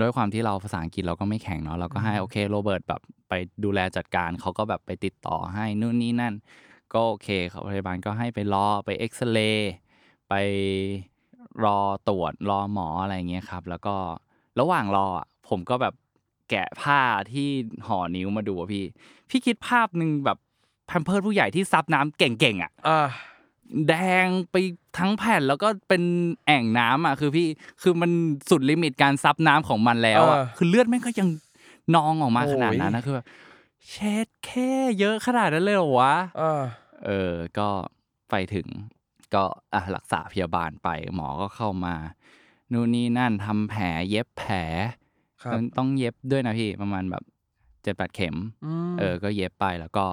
[0.00, 3.32] ด้วยความที่เราภาษาอังกฤษเราก็ไม่แข็งเนาะเราก็ให้โอเคโรเบิร์ตแบบไป
[3.64, 6.34] ดูแลจัดการเขาก็แบบไปติดต่อให้นู่นนี่นั่น
[6.92, 9.72] ก็โอเคเขาพยาบาลก็ให้ไปรอไปเอ็กซเรย์
[10.28, 10.34] ไป
[11.64, 11.78] รอ
[12.08, 13.94] ตรวจรอหมออะไรอย่างเงี้ยครับ แล้วก็
[14.60, 15.94] ระหว่างรออะผมก็แบบ
[16.50, 17.00] แกะผ้า
[17.32, 17.48] ที่
[17.86, 18.84] ห่อนิ้วมาดูอะพี่
[19.30, 20.38] พี่คิดภาพหนึ่งแบบ
[20.86, 23.08] แพมเพิร์ดผู้ใหญ่ที่ซับน้ำเก่งๆอะอ่า
[23.88, 23.94] แด
[24.24, 24.56] งไป
[24.98, 26.02] ทั้งแผ่นแล้วก็เป็น
[26.46, 27.46] แอ่งน้ำอะคือพี่
[27.82, 28.10] คือมัน
[28.50, 31.28] สุดลิมิตการซับน้ำของมันแล้วอะเออคือเลือดแม่งก็ยัง
[31.94, 33.26] นองออกมาโอ้ยขนาดนั้นนะคือแบบ
[33.88, 36.62] เช็ดแค่เยอะขนาดนั้นเลยเหรอวะอ่า
[37.04, 37.68] เออ ก็
[38.30, 38.66] ไปถึง
[39.34, 39.44] ก็
[39.74, 41.94] อะรักษาพยาบาลไปหมอก็เข้ามา
[42.72, 44.54] นู่นนี่นั่นทำแผลเย็บแผล
[45.42, 47.22] ครับมันต้องเย็บด้วยนะพี่ประมาณแบบ
[47.82, 48.36] เจ็ดแปดเข็มม
[48.98, 50.06] เออ ก็เย็บไปแล้วก็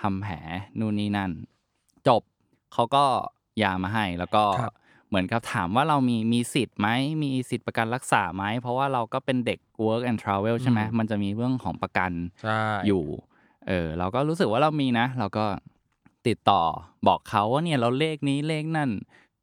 [0.00, 0.34] ทำแผล
[0.78, 1.30] นู่นนี่นั่น
[2.08, 2.22] จบ
[2.74, 3.04] เขาก็
[3.62, 4.74] ยามาให้แล้วก็ครับ
[5.08, 6.88] เหมือนกับถามว่าเรามีมีสิทธิ์ไหม
[7.22, 12.12] มีสิทธิ์ประกันรักษาไหม เพราะว่าเราก็เป็นเด็ก work and travel ใช่ไหมมันจะมีเรื่องของประกัน
[12.42, 13.04] ใช่อยู่
[13.68, 15.44] เออเราก็รู้สึกว่าเรามีนะ เราก็
[16.26, 16.62] ติดต่อ
[17.06, 18.90] บอกเขาว่าเนี่ยเราเลขนี้เลขนั่น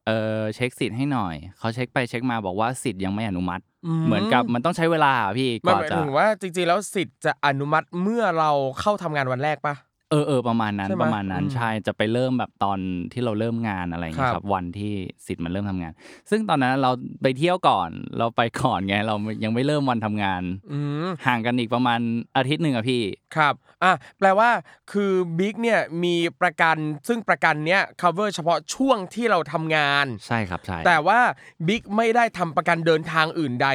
[0.08, 3.64] เออเช็คสิทธิ์ให้หน่อยเขาเช็คไปเช็คมาบอกว่าสิทธิ์ยังไม่อนุมัติ
[4.06, 9.76] เหมือนกับมันต้องใช้เวลาอะพี่มันก่อหมายจะถึงว่าจริงๆแล้วสิทธิ์จะอนุมัติเมื่อเราเข้าทำงานวันแรกปะ
[10.12, 12.80] เออเออประมาณนั้นใช่ไหมประมาณนั้นอืมใช่จะไปเริ่มแบบตอน
[13.14, 14.94] ที่เราเริ่มงานอะไรอย่างเงี้ยคครัรับบวันที่
[15.26, 15.94] สิทธิ์มันเริ่มทำงาน
[16.30, 16.92] ซึ่งตอนนั้นเรา
[17.22, 22.00] ไปเที่ยวก่อนเราไปก่อนไงเรายังไม่เริ่มวันทำงาน อืม ห่างกันอีกประมาณ
[22.38, 23.02] อาทิตย์หนึ่งอะพี่
[23.36, 24.50] ครับ อะ แปลว่า
[24.92, 31.20] คือบิ๊กเนี่ย มีประกัน ซึ่งประกันเนี้ย cover เฉพาะช่วงที่เราทำงาน ใช่ครับใช่แต่ว่า
[31.68, 33.70] บิ๊กไม่ได้ทำประกันเดินทางอื่นใด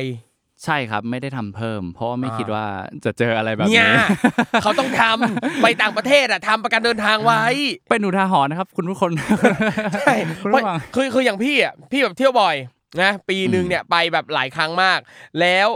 [0.64, 2.66] ใช่ครับไม่ได้ทำเพิ่ม เพราะว่าไม่อ่าคิดว่า
[3.04, 4.04] จะเจออะไรแบบเนี่ยนี้
[4.62, 7.44] เขาต้องทำไปต่างประเทศอะทำประกันเดินทางไว้
[7.90, 9.12] เป็นอุทาหรณ์นะครับ คุณทุกคน
[9.94, 12.56] ใช่คุณเพราะผู้ฟังคือคืออย่างพี่อะพี่แบบเที่ยวบ่อย
[13.02, 14.98] นะปีหนึ่งอืมเนี่ยไปแบบหลายครั้งมาก
[15.40, 15.68] แล้ว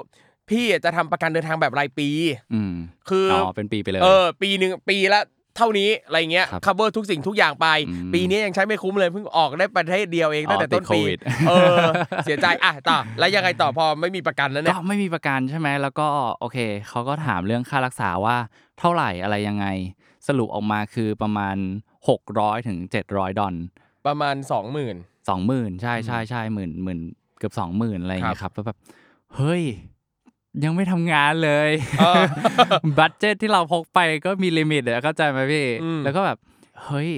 [0.50, 2.08] พี่อะจะทำประกันเดินทางแบบรายปี
[2.54, 2.74] อืม
[3.08, 5.20] คือออ๋อเป็นปีไปเลย เออ ปีหนึ่งปีละ
[5.56, 11.84] เท่านี้อะไรเงี้ยครับ cover ทุกสิ่งทุกอย่างไปอืมปีนี้ยังใช้ไม่คุ้มเลยเพิ่งออกได้ประเทศเดียวเองอ๋อตั้งแต่ต้นติดโคปีวิดเออ
[12.24, 16.06] เสียใจอะต่อแล้วยังไงต่อพอไม่มีประกันแล้วก็เนี่ยไม่มีประกันใช่ไหมแล้วก็
[16.40, 16.58] โอเค
[16.88, 18.36] เขาก็ถามเรื่องค่ารักษาว่า
[18.78, 19.66] เท่าไหร่อะไรยังไง
[20.28, 21.56] สรุปออกมาคือประมาณ
[22.12, 23.54] 600ถึง700 ดอล
[24.06, 24.96] ประมาณสองหมื่น
[25.28, 27.00] สองหมื่นใช่ใช่ใช่หมื่นหมื่น
[27.38, 28.78] เกือบสองหมื่นอะไรอย่างเงี้ยครับแล้วแบบ
[29.36, 29.62] เฮ้ย
[30.64, 32.22] ยังไม่ทำงานเลย เออ
[32.98, 36.38] budget ที่เราพกไปก็มี limit อะเข้าใจไหมพี่ อืม แล้วก็แบบ
[36.84, 37.10] เฮ้ย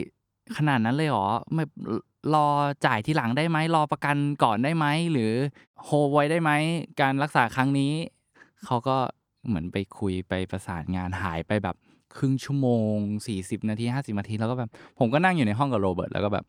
[0.57, 1.65] ขนาดนั้นเลยเหรอไม่
[2.35, 2.49] รอ
[2.87, 5.33] จ่ายทีหลังได้ไหมรอประกันก่อนได้ไหม หรือ
[5.85, 6.51] โฮไว้ได้ไหม
[7.01, 7.93] การรักษาครั้งนี้
[8.65, 8.97] เขาก็
[9.47, 11.77] เหมือนไปคุยไปประสานงานหายไปแบบ
[12.17, 12.97] ครึ่งชั่วโมง
[13.33, 16.45] 40 นาที 50 นาที แล้วก็แบบ ผมก็นั่งอยู่ในห้องกับโรเบิร์ตแล้วก็แบบ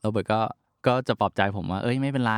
[0.00, 0.40] โรเบิร์ตก็
[0.86, 2.32] ก็จะปลอบใจผมว่า เอ้ยไม่เป็นไร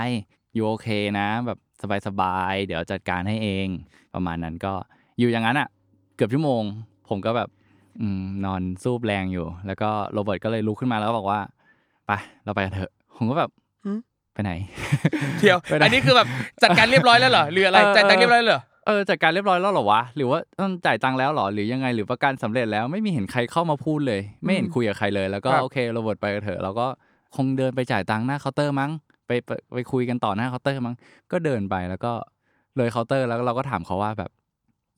[0.54, 1.58] อยู่โอเคนะ แบบ
[2.06, 3.66] สบายๆ เดี๋ยวจัดการให้เอง
[4.14, 4.72] ประมาณนั้นก็
[5.18, 5.68] อยู่อย่างนั้นอะ
[6.16, 6.62] เกือบชั่วโมง
[7.08, 7.48] ผมก็แบบ
[8.00, 11.40] อืมนอนซูบแรงอยู่ แล้วก็โรเบิร์ตก็เลยลุกขึ้นมาแล้วก็บอกว่า
[12.06, 12.12] ไป
[12.44, 13.50] เราไปกันเถอะ ผมก็แบบ
[13.84, 13.98] หืม
[14.34, 14.52] ไปไหน
[15.38, 16.28] เที่ยวไปไหนอันนี้คือแบบ
[16.62, 26.86] จัดการเรียบร้อยแล้วเหรอหรืออะไรเออจ่ายตังค์เรียบร้อยแล้วเหรอเออจัดการเรียบร้อยแล้วเหรอวะหรือว่าต้องจ่ายตังค์แล้วเหรอหรือยังไงหรือประกันสำเร็จแล้วไม่มีเห็นใครเข้ามาพูดเลย ไม่เห็นคุยกับใครเลย แล้วก็ครับโอเคโรเบิร์ตไปกันเถอะเราก็
[27.36, 28.90] คงเดินไปจ่ายตังค์หน้าเคาน์เตอร์มั้ง
[29.28, 30.94] ไปไปไปคุยกันต่อหน้าเคาน์เตอร์มั้ง
[31.32, 32.12] ก็เดินไปแล้วก็
[32.76, 34.30] เลยเคาน์เตอร์แล้วเราก็ถามเขาว่าแบบ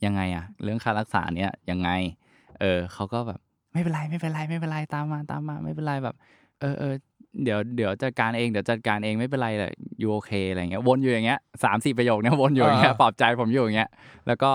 [0.04, 1.90] ยังไงอะเรื่องค่ารักษาเนี่ยยังไง
[2.60, 3.40] เออเขาก็แบบ
[3.72, 6.16] ไม่เป็นไรไม่เป็นไรไม่เป็นไรตามมาตามมาไม่เป็นไรแบบ
[6.60, 6.94] เออเออ
[7.44, 13.90] เดี๋ยวเดี๋ยวจัดการเองเดี๋ยวจัดการเองไม่เป็นไรแหละอยู่โอเคอะไรเงี้ยวนอยู่อย่างเงี้ยสามสี่ประโยคเนี่ยวนอยู่อย่างเงี้ยอ่าปลอบใจผมอยู่อย่างเงี้ย
[14.26, 14.52] แล้วก็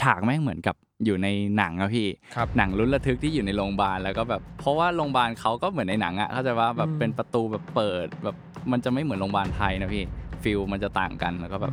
[0.00, 2.06] ฉากแม่งเหมือนกับ อยู่ในหนังอะพี่
[2.36, 8.36] ครับหนังลุ้นระทึกที่อยู่ในโรงพยาบาลแล้วก็แบบเพราะว่าโรงพยาบาลเขาก็เหมือนในหนังอะเข้าใจว่าแบบอืมเป็นประตูแบบเปิดแบบ
[8.72, 10.04] มันจะไม่เหมือนโรงพยาบาลไทยนะพี่
[10.42, 11.72] ฟิลมันจะต่างกันแล้วก็แบบ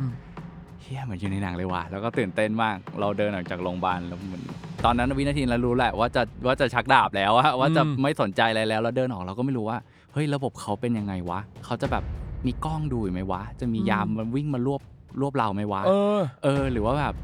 [0.80, 4.42] เฮียเหมือนอยู่ในหนังเลยว่ะแล้วก็ตื่นเต้นมากเราเดินออกจากโรงพยาบาลแล้วเหมือน
[4.84, 9.78] ตอนนั้นวินาทีเรารู้แหละว่าจะว่าจะชักดาบแล้วอะว่าจะอืมไม่สนใจอะไรแล้วเราเดินออกเราก็ไม่รู้ว่า
[10.12, 12.04] เฮ้ยระบบเขาเป็นยังไงวะเขาจะแบบ
[12.46, 14.80] มีกล้องดูอยู่ไหมวะ จะมียามมันวิ่งมารวบ
[15.20, 17.14] รวบเราไหมวะเออเออหรือว่าแบบ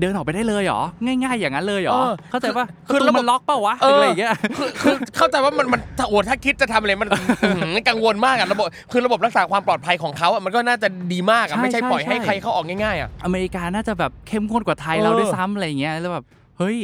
[0.00, 7.20] เดินออกไปได้เลยเหรอ ง่ายๆ อย่างนั้นเลยเหรอ เออเข้าใจปะคือประตูระบบ มันล็อกเปล่าวะเออออะไรอย่างเงี้ย คือคือเข้าใจว่ามันมันถ้าโอ้ถ้าคิดจะทำอะไรมันอื้
[7.50, 16.24] อหือกังวลมากอะระบบคือระบบรักษาความปลอดภัยของเขาอะมันก็น่าจะดีมากอะใช่ไม่ใช่ปล่อยให้ใช่ ใครเข้าออกง่ายๆอะ อเมริกาน่าจะแบบเข้มข้นกว่าไทยเออเราด้วยซ้ำอะไรอย่างเงี้ยแล้วแบบ
[16.58, 16.76] เฮ้ย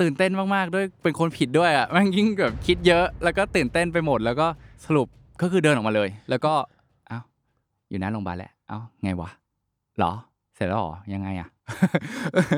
[0.00, 4.46] ตื่นเต้นมากๆด้วยเป็นคนผิดด้วยอะแม่งยิ่งแบบคิดเยอะแล้วก็ตื่นเต้นไปหมด แล้วก็
[4.86, 5.06] สรุป
[5.42, 6.52] ก็คือเดินออกมาเลย แล้วก็
[7.08, 7.18] เอ้า
[7.90, 9.30] อยู่หน้าโรงพยาบาลแหละเอ้าไงวะ
[9.98, 10.12] เหรอ
[10.54, 11.48] เสร็จแล้วเหรอยังไงอะ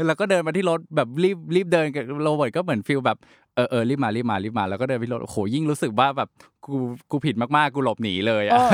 [0.06, 3.18] แล้วก็เดินมาที่รถแบบรีบรีบเดินกับโรเบิร์ตก็เหมือน feel แบบ
[3.54, 6.28] เออเออรีบมารีบมารีบมาแล้วก็เดินไปที่รถโอ้โหยิ่งรู้สึกว่าแบบ
[6.64, 6.74] กู
[7.10, 8.70] กูผิดมากๆกูหลบหนีเลยอะเออ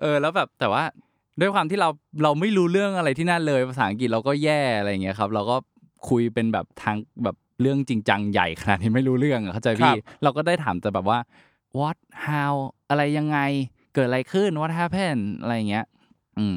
[0.00, 0.82] เออแล้วแบบแต่ว่า
[1.40, 1.88] ด้วยความที่เรา
[2.22, 5.56] เราไม่รู้เรื่องอะไรที่นั่นเลยภาษาอังกฤษเราก็แย่อะไรอย่างเงี้ยครับ เราก็
[6.08, 11.18] คุยเป็นแบบทางแบบเรื่องจริงจังใหญ่ขนาดนี้ไม่รู้เรื่องอะเข้าใจครับพี่เราก็ได้ถามแต่แบบว่า
[11.78, 12.54] what how
[12.88, 13.38] อะไรยังไง
[13.94, 15.86] เกิดอะไรขึ้น what happened อะไรอย่างเงี้ย
[16.38, 16.56] อืม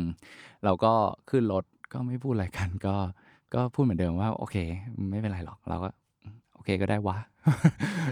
[0.66, 0.94] เราก็
[1.30, 2.96] ขึ้นรถ ก็ไม่พูดอะไรกัน ก็
[3.54, 4.56] ก็พูดเหมือนเดิมว่า โอเค
[5.12, 5.90] ไม่เป็นไรหรอกเราก็
[6.56, 7.18] โอเคก็ได้วะ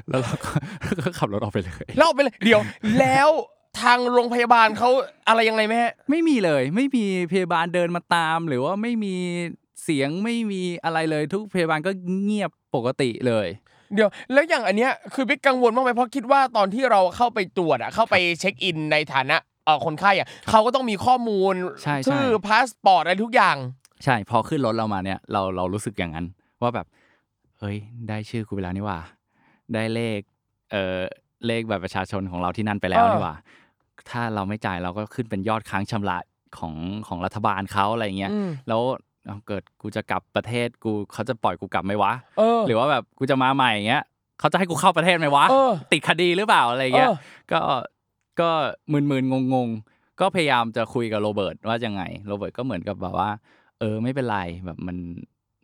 [0.09, 0.51] แล้วเราก็
[0.99, 2.61] ก็ขับรถออกไปเลยเล่าไปเลย เดี๋ยว
[2.99, 3.29] แล้ว
[3.81, 4.89] ทางโรงพยาบาลเขา
[5.27, 9.15] อะไรยังไงไหมฮะไม่มีเลย ไม่มีพยาบาลเดินมาตาม หรือว่าไม่มี
[9.83, 11.91] เสียงไม่มีอะไรเลยทุกพยาบาลก็
[12.23, 13.47] เงียบปกติเลย
[13.95, 23.57] เดี๋ยวแล้วอย่างอันเนี้ยคือบิ๊กกังวลมากไหมเพราะคิดว่าตอนที่เราเข้าไปตรวจอะเข้าไปเช็คอินในฐานะ เอ่อคนไข้อะเขาก็ต้องมีข้อมูลใช่ใช่ ชื่อพาสปอร์ตอะไรทุกอย่าง
[24.03, 26.25] ใช่ พอขึ้นรถเรามาเนี่ยเราเรารู้สึกอย่างนั้น
[26.61, 26.87] ว่าแบบ
[27.59, 27.77] เฮ้ย
[28.09, 28.99] ได้ชื่อกูไปแล้วนี่หว่า
[29.73, 30.19] ได้เลข
[30.71, 30.99] เอ่อ
[31.47, 33.35] เลขแบบประชาชนของเราที่นั่นไปแล้วเออ นี่หว่า
[34.09, 36.17] ถ้าเราไม่จ่ายเราก็ขึ้นเป็นยอดค้างชำระ
[36.57, 36.73] ของ
[37.07, 38.81] ของรัฐบาลเขาอะไรเงี้ยอืมแล้ว
[39.27, 44.03] เอาเกิดกูจะกลับประเทศกูเขาจะปล่อยกูกลับไหมวะ เออ หรือว่าแบบกูจะมาใหม่อย่างเงี้ย
[44.39, 47.15] เขาจะให้กูเข้าประเทศไหมวะ เออติดคดีหรือเปล่าอะไรเงี้ยเออ
[47.51, 47.59] ก็
[48.41, 48.49] ก็
[48.91, 53.29] มึนๆงงๆ ก็พยายามจะคุยกับโรเบิร์ตว่ายังไงโรเบิร์ตก็เหมือนกับแบบว่า
[53.79, 54.97] เออไม่เป็นไรแบบมัน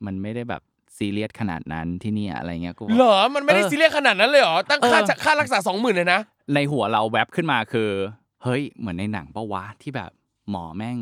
[0.06, 0.62] มันไม่ได้แบบ
[0.98, 6.20] ซีเรียสขนาดนั้นที่เนี่ยอะไรเงี้ยกูบอกเหรอมันไม่ได้เออซีเรียสขนาดนั้นเลยเหรอตั้งค่าเออค่ารักษาสองหมื่นเลยนะ
[6.54, 7.90] ในหัวเราแวบขึ้นมาคือ
[8.44, 10.12] เฮ้ยเหมือนในหนังปะวะที่แบบ
[10.50, 10.98] หมอแม่ง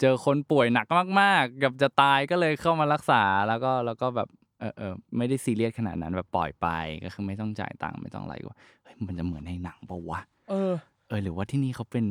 [0.00, 0.86] เจอคนป่วยหนัก
[1.20, 4.28] มากๆกับจะตายก็เลยเข้ามารักษาแล้วก็แล้วก็แบบ
[4.60, 6.68] เออเออไม่ได้ซีเรียสขนาดนั้นแบบปล่อยไป
[7.04, 10.20] ก็คือไม่ต้องจ่ายตังค์ไม่ต้องอะไรก็เฮ้ยมันจะเหมือนในหนังปะวะ
[10.50, 12.06] เออเออหรือว่าที่นี่เขาเป็น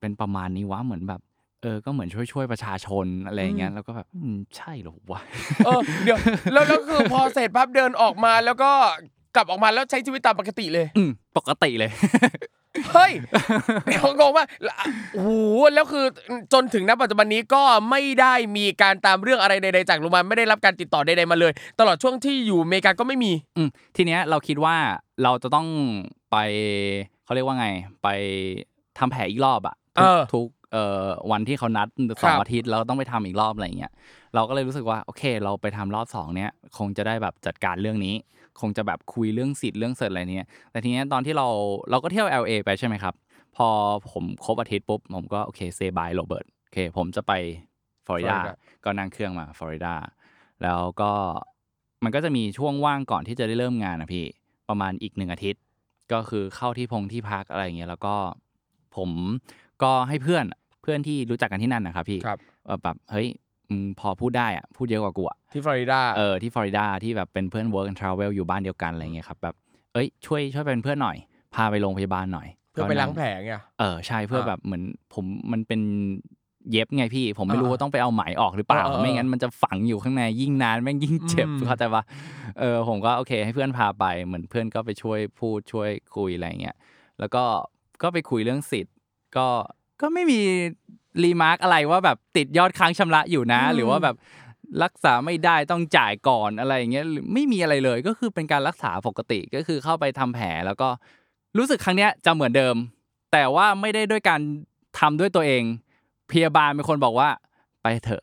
[0.00, 1.20] เป็นประมาณนี้วะ เหมือนแบบ
[1.62, 5.20] เออ ก็เหมือนช่วยช่วยๆประชาชน อะไรอย่างเงี้ย แล้วก็แบบ อืม ใช่เหรอวะ
[5.64, 6.18] เออ เดี๋ยว
[6.52, 8.70] แล้วแล้วคือพอเสร็จปั๊บเดินออกมาแล้วก็
[9.36, 11.90] กลับออกมาแล้วใช้ชีวิตตามปกติเลย อืม ปกติเลย
[12.92, 13.12] เฮ้ย
[13.86, 14.46] เดี๋ยวงงว่า
[15.14, 15.30] โอ้โห
[15.74, 16.04] แล้วคือ
[16.52, 24.76] จนถึงณปัจจุบันนี้ก็ไม่ได้มีการตามเรื่องอะไรใดๆจากโรงพยาบาลไม่ได้รับการติดต่อใดๆมาเลย ตลอดช่วงที่อยู่อเมริกาก็ไม่มี อืมทีเนี้ยเราคิดว่า
[25.22, 25.66] เราจะต้อง
[26.30, 26.36] ไป
[27.32, 27.68] เขาเรียกว่าไง
[28.02, 28.08] ไป
[28.98, 31.88] ทำแผลอีกรอบอะทุกเออทุกเอ่อวันที่เขานัด
[32.22, 33.92] สครัองบอาทิตย์เราต้องไปทำอีกรอบอะไรอย่างเงี้ย
[34.34, 38.14] เราก็เลยรู้สึกว่าโอเค เราไปทำรอบสองเนี้ยคงจะได้แบบจัดการเรื่องนี้
[38.60, 41.46] คงจะแบบคุยเรื่องสิทธิ์เรื่องเสร็จอะไรเนี้ยแต่ทีเนี้ยตอนที่เรา
[41.90, 43.14] เราก็เที่ยว LA ไปใช่ไหมครับ
[43.56, 43.68] พอ
[44.12, 47.32] ผมครบอาทิตย์ปุ๊บผมก็โอเค say bye โรเบิร์ตโอเค ผมจะไป
[48.06, 49.94] ฟลอริดา Florida ก็นั่งเครื่องมาฟลอริดา
[50.62, 51.12] แล้วก็
[52.04, 54.26] มันก็จะมีช่วงว่างก่อนที่จะได้เริ่มงานนะพี่
[54.68, 55.62] ประมาณอีกหนึ่งอาทิตย์
[56.12, 58.14] ก็คือเข้าที่พงที่พักอะไรอย่างเงี้ยแล้วก็
[58.96, 59.10] ผม
[59.82, 60.44] ก็ให้เพื่อน
[60.82, 63.28] เพื่อนที่รู้จักกันที่นั่นนะครับพี่ครับ เออแบบเฮ้ย
[63.68, 69.54] มึงพอพูดได้อะพูดเยอะกว่ากูอะที่ฟลอริดาเออที่ฟลอริดาที่แบบเป็นเพื่อน work and travel อยู่บ้านเดียวกันอะไรเงี้ยครับแบบ
[69.92, 71.16] เอ้ยช่วยช่วยเป็นเพื่อนหน่อย
[71.54, 74.82] พาไปโรงพยาบาลหน่อย เพื่อไปก็นั่ล้างแผลไงเออใช่เพื่ออ่าแบบเหมือน
[75.14, 75.80] ผมมันเป็น
[76.70, 82.02] เย็บไงพี่ ผมไม่รู้อ่าว่าต้องไปเอาไหมออกหรือเปล่าเออเออไม่งั้นมันจะฝังอยู่ข้างในยิ่งนานแม่งยิ่งเจ็บอืมเข้าใจปะ
[82.58, 86.76] เออผมก็โอเคให้เพื่อนพาไปเหมือนเพื่อนก็ไปช่วยพูดช่วยคุยอะไรเงี้ย
[87.18, 87.44] แล้วก็
[88.02, 88.94] ก็ไปคุยเรื่องสิทธิ์
[89.36, 89.46] ก็
[90.00, 90.40] ก็ไม่มี
[91.22, 94.16] remark อะไรว่าแบบติดยอดค้างชำระอยู่นะ หรือว่าแบบ
[94.82, 100.88] รักษาไม่ได้ต้องจ่ายก่อนอะไรอย่างเงี้ยหรือไม่มีอะไรเลยก็คือเป็นการรักษาปกติก็คือเข้าไปทำแผลแล้วก็
[101.58, 102.76] รู้สึกครั้งเนี้ยจะเหมือนเดิม
[103.32, 104.40] แต่ว่าไม่ได้ด้วยการ
[104.98, 105.62] ทำด้วยตัวเอง
[106.32, 107.28] พยาบาลเป็นคนบอกว่า
[107.82, 108.22] ไปเถอะ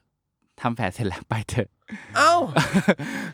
[0.62, 1.70] ทำแผลเสร็จแล้วไปเถอะ
[2.18, 2.34] เอ้า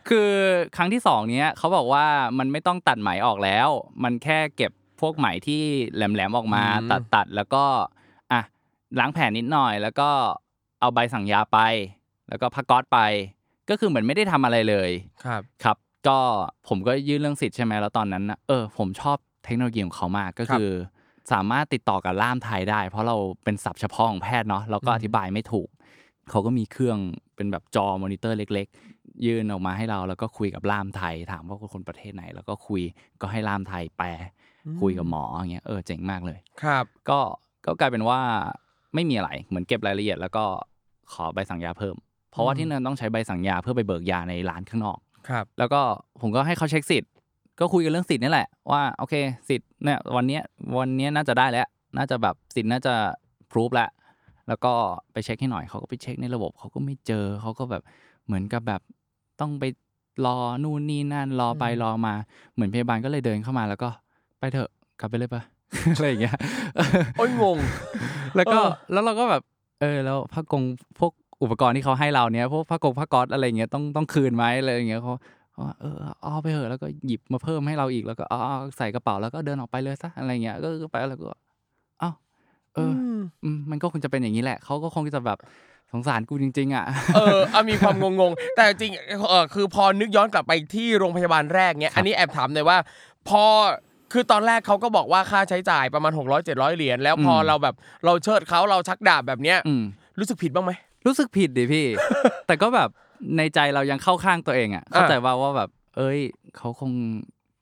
[0.09, 0.29] คือ
[0.75, 2.05] ครั้งที่สองเนี้ยเขาบอกว่า
[2.39, 3.69] มันไม่ต้องตัดไหมออกแล้ว
[4.03, 5.61] มันแค่เก็บพวกไหมที่
[5.95, 7.63] แหลมๆออกมาอืมตัดตัดแล้วก็
[8.31, 8.41] อะ
[8.99, 10.09] ล้างแผลนิดหน่อย แล้วก็
[10.79, 11.59] เอาใบสั่งยาไป
[12.29, 12.99] แล้วก็ผ้าก๊อซไป
[13.69, 14.89] ก็คือเหมือนไม่ได้ทำอะไรเลย
[15.25, 16.19] ครับครับ ก็
[16.67, 20.69] ผมก็ยื่นเรื่องสิทธิ์ใช่ไหมแล้วตอนนั้นน่ะเออ ผมชอบเทคโนโลยีของเขามากก็คือ
[21.31, 25.69] สามารถติดต่อกับล่ามไทยได้ เพราะเราเป็นศัพท์เฉพาะของแพทย์เนาะเราก็อธิบายไม่ถูก
[26.29, 26.97] เขาก็มีเครื่อง
[27.35, 32.81] เป็นแบบจอมอนิเตอร์เล็ก ๆ ยื่นออกมาให้เราแล้วก็คุยกับล่ามไทย ถามว่าคนประเทศไหน แล้วก็คุย
[33.21, 34.07] ก็ให้ล่ามไทยแปล
[34.81, 37.19] คุยกับหมออย่างเงี้ยเออเจ๋งมากเลยครับ ก็
[37.65, 38.19] ก็กลายเป็นว่า
[38.95, 40.43] ไม่มีอะไรเหมือนเก็บรายละเอียด แล้วก็
[41.13, 41.95] ขอใบสั่งยาเพิ่ม
[42.31, 44.97] เพราะว่าที่นั่นต้องใช้ใบสั่งยาเพื่อไปเบิกยาในร้านข้างนอก
[45.29, 45.81] ครับ แล้วก็
[46.21, 47.11] ผมก็ให้เขาเช็คสิทธิ์
[47.60, 49.15] ก็คุยกันเรื่องสิทธิ์นี่แหละว่าโอเค
[49.50, 50.41] สิทธิ์เนี่ยวันเนี้ย
[50.80, 52.94] วันเนี้ยน่าจะได้แล้ว น่าจะแบบสิทธิ์น่าจะ
[53.52, 53.89] พรูฟแล้ว
[54.48, 54.72] แล้วก็
[55.13, 57.84] ไปเช็คให้หน่อยเขาก็ไปเช็คในระบบเขาก็ไม่เจอเขาก็แบบ
[58.26, 58.82] เหมือนกับแบบ
[59.41, 59.63] ต้องไป
[60.26, 62.13] รอนู่นนี่นั่นรอไปรอมา
[62.54, 63.89] เหมือนพยาบาลก็เลยเดินเข้ามาแล้วก็
[64.39, 65.41] ไปเถอะกลับไปเลยปะ
[65.96, 66.36] อะไรอย่างเงี้ย
[67.18, 67.58] โอ้ยงง
[68.36, 69.41] แล้วก็เออแล้วเราก็แบบ
[69.82, 70.63] เออ แล้วผ้ากง
[71.00, 71.12] พวก
[71.44, 75.13] อุปกรณ์ที่เขาให้เราเนี้ยพวกผ้ากงผ้าก๊อซอะไรเงี้ยต้องต้องคืนไหมอะไรอย่างเงี้ยเขา
[75.56, 81.30] เขาว่า เออ เอาไปเถอะ แล้วก็หยิบมาเพิ่มให้เราอีก แล้วก็เอาเอาใส่กระเป๋า แล้วก็เดินออกไปเลยซะอะไรเงี้ย ก็ก็ไปแล้วก็
[82.00, 82.12] เอ้า
[82.76, 83.10] เอออ
[83.44, 85.38] อืม มันก็คงจะเป็นอย่างนี้แหละ เขาก็คงจะแบบ
[85.91, 88.91] สงสารกูจริง ๆอะเออเอา มีความงง ๆ แต่จริง
[89.30, 92.78] เออคือพอนึกย้อนกลับไปที่โรงพยาบาลแรกเนี้ยครับอันนี้แอบถามหน่อยว่า
[93.30, 93.44] พอ
[94.13, 99.84] คือตอนแรกเขาก็บอกว่าค่าใช้จ่ายประมาณ 600 700 เหรียญ แล้วพอเราแบบ เราเชิดเขา เราชักดาบแบบเนี้ย อืม
[100.20, 100.72] รู้สึกผิดบ้างไหม
[101.06, 101.86] รู้สึกผิดดิพี่
[102.48, 102.89] แต่ก็แบบ
[103.38, 106.19] ในใจเรายังเข้าข้างตัวเองอะเข้าใจว่าว่าแบบ เอ้ย
[106.58, 106.91] เขาคง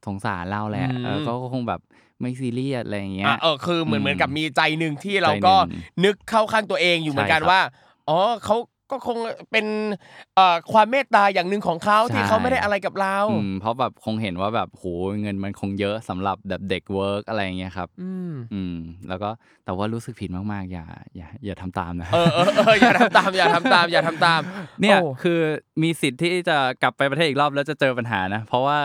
[0.06, 1.82] สงสารเราแหละอืมเออเขาก็คงแบบ
[2.20, 5.56] ไม่ซีเรียสอะไรอย่างเงี้ยอะเออคือเหมือนอืมเหมือนกับมีใจหนึ่งที่เราใจหนึ่งก็
[6.06, 7.62] นึกเข้าข้างตัวเองอยู่เหมือนกันใช่ครับว่า
[8.10, 8.56] อ๋อเขา
[8.94, 9.18] ก็คง
[9.52, 9.66] เป็น
[10.36, 14.86] เอ่อความเมตตาอย่างหนึ่งของเขาที่ใช่เขาไม่ได้อะไรกับเราอืมเพราะแบบคงเห็นว่าแบบโห
[15.22, 18.76] เงินมันคงเยอะสำหรับแบบเด็ก work อะไรอย่างเงี้ยครับอืมอืม
[19.10, 19.30] แล้วก็
[19.66, 24.42] แต่ว่ารู้สึกผิดมากๆ อย่าอย่าอย่าทำตามนะเออเออเอออย่าทำตามอย่าทำตามอย่าทำตาม
[24.82, 25.40] เนี่ยโอ้คือ
[25.84, 28.80] มีสิทธิ์ที่จะกลับไปประเทศอีกรอบแล้วจะเจอปัญหานะ เพราะว่า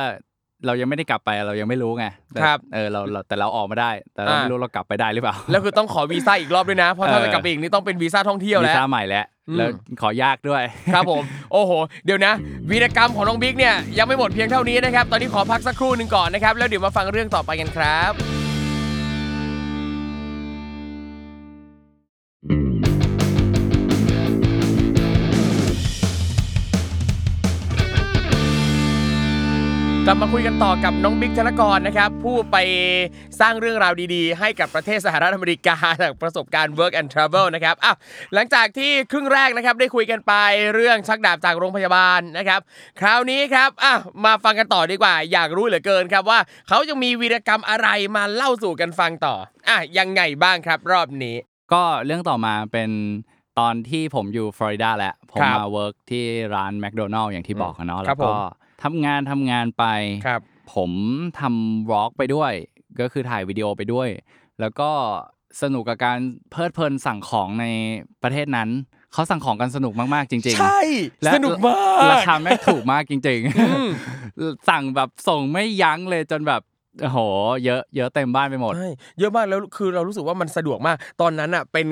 [0.66, 10.62] เรายังไม่ได้กลับไปเรายังไม่รู้ไงแต่ครับเออเราเราแต่เราออกมาได้ แต่เราอ่าไม่รู้เรากลับไปได้หรือเปล่าแล้วคือต้องขอวีซ่าอีกรอบด้วยนะเพราะถ้าเออจะกลับไปอีกนี่ต้องเป็นวีซ่าท่องเที่ยววีแล้วซ่าใหม่แล้วอืมแล้วขอยากด้วย
[10.94, 11.72] ครับผม โอ้โห
[12.04, 12.32] เดี๋ยวนะ
[12.70, 18.47] วีรกรรมของน้องบิ๊กเนี่ยยังไม่หมดเพียงเท่านี้นะครับ ตอนนี้ขอพักสักครู่หนึ่งก่อนนะครับ แล้วเดี๋ยวมาฟังเรื่องต่อไปกันครับ
[30.10, 32.56] กลับมาคุยกันต่อกับน้องบิ๊กธนกรนะครับ ผู้ไป
[33.40, 37.94] สร้างเรื่องราวดีๆ ให้กับประเทศสหรัฐอเมริกาจากประสบการณ์ work and travel นะครับอะ
[38.34, 40.32] หลังจากที่ครึ่งแรกนะครับได้คุยกันไป
[40.74, 42.60] เรื่องชักดาบจากโรงพยาบาลนะครับ
[43.00, 43.94] คราวนี้ครับอะ
[44.24, 49.34] มาฟังกันต่อดีกว่า อยากรู้เหลือเกินครับว่า เขายังมีวีรกรรมอะไรมาเล่าสู่กันฟังต่อ
[49.68, 51.36] อะยังไงบ้างครับรอบนี้
[51.72, 52.90] ก็เรื่องต่อมาเป็น
[53.58, 59.84] ตอนที่ผมอยู่ฟลอริดาแหละผมครับมา work ที่ร้านแมคโดนัลล์อย่างที่บอกอะเนาะครัแล้บวก็ผม ทำงานทำงานไป
[60.26, 60.40] ครับ
[60.74, 60.92] ผม
[61.40, 62.52] ทำวอล์กไปด้วย
[63.00, 64.08] ก็คือถ่ายวิดีโอไปด้วย
[64.60, 64.90] แล้วก็
[65.62, 66.18] สนุกกับการ
[66.50, 67.66] เพลิดเพลินสั่งของใน
[68.22, 68.68] ประเทศนั้น
[69.12, 70.80] เขาสั่งของกันสนุกมากๆจริงใช่
[71.22, 73.40] และสนุกมาๆรากคาแม่งถูกมากจริง
[73.88, 76.62] มๆสั่งแบบส่งไม่ยั้งเลยจนแบบ
[77.00, 77.18] โอ้โห
[77.64, 81.86] เยอะเยอะเต็มบ้านไปหมดใช่เยอะมากแล้วคือเรารู้สึกว่ามันสะดวกมาก ตอนนั้นอะเป็น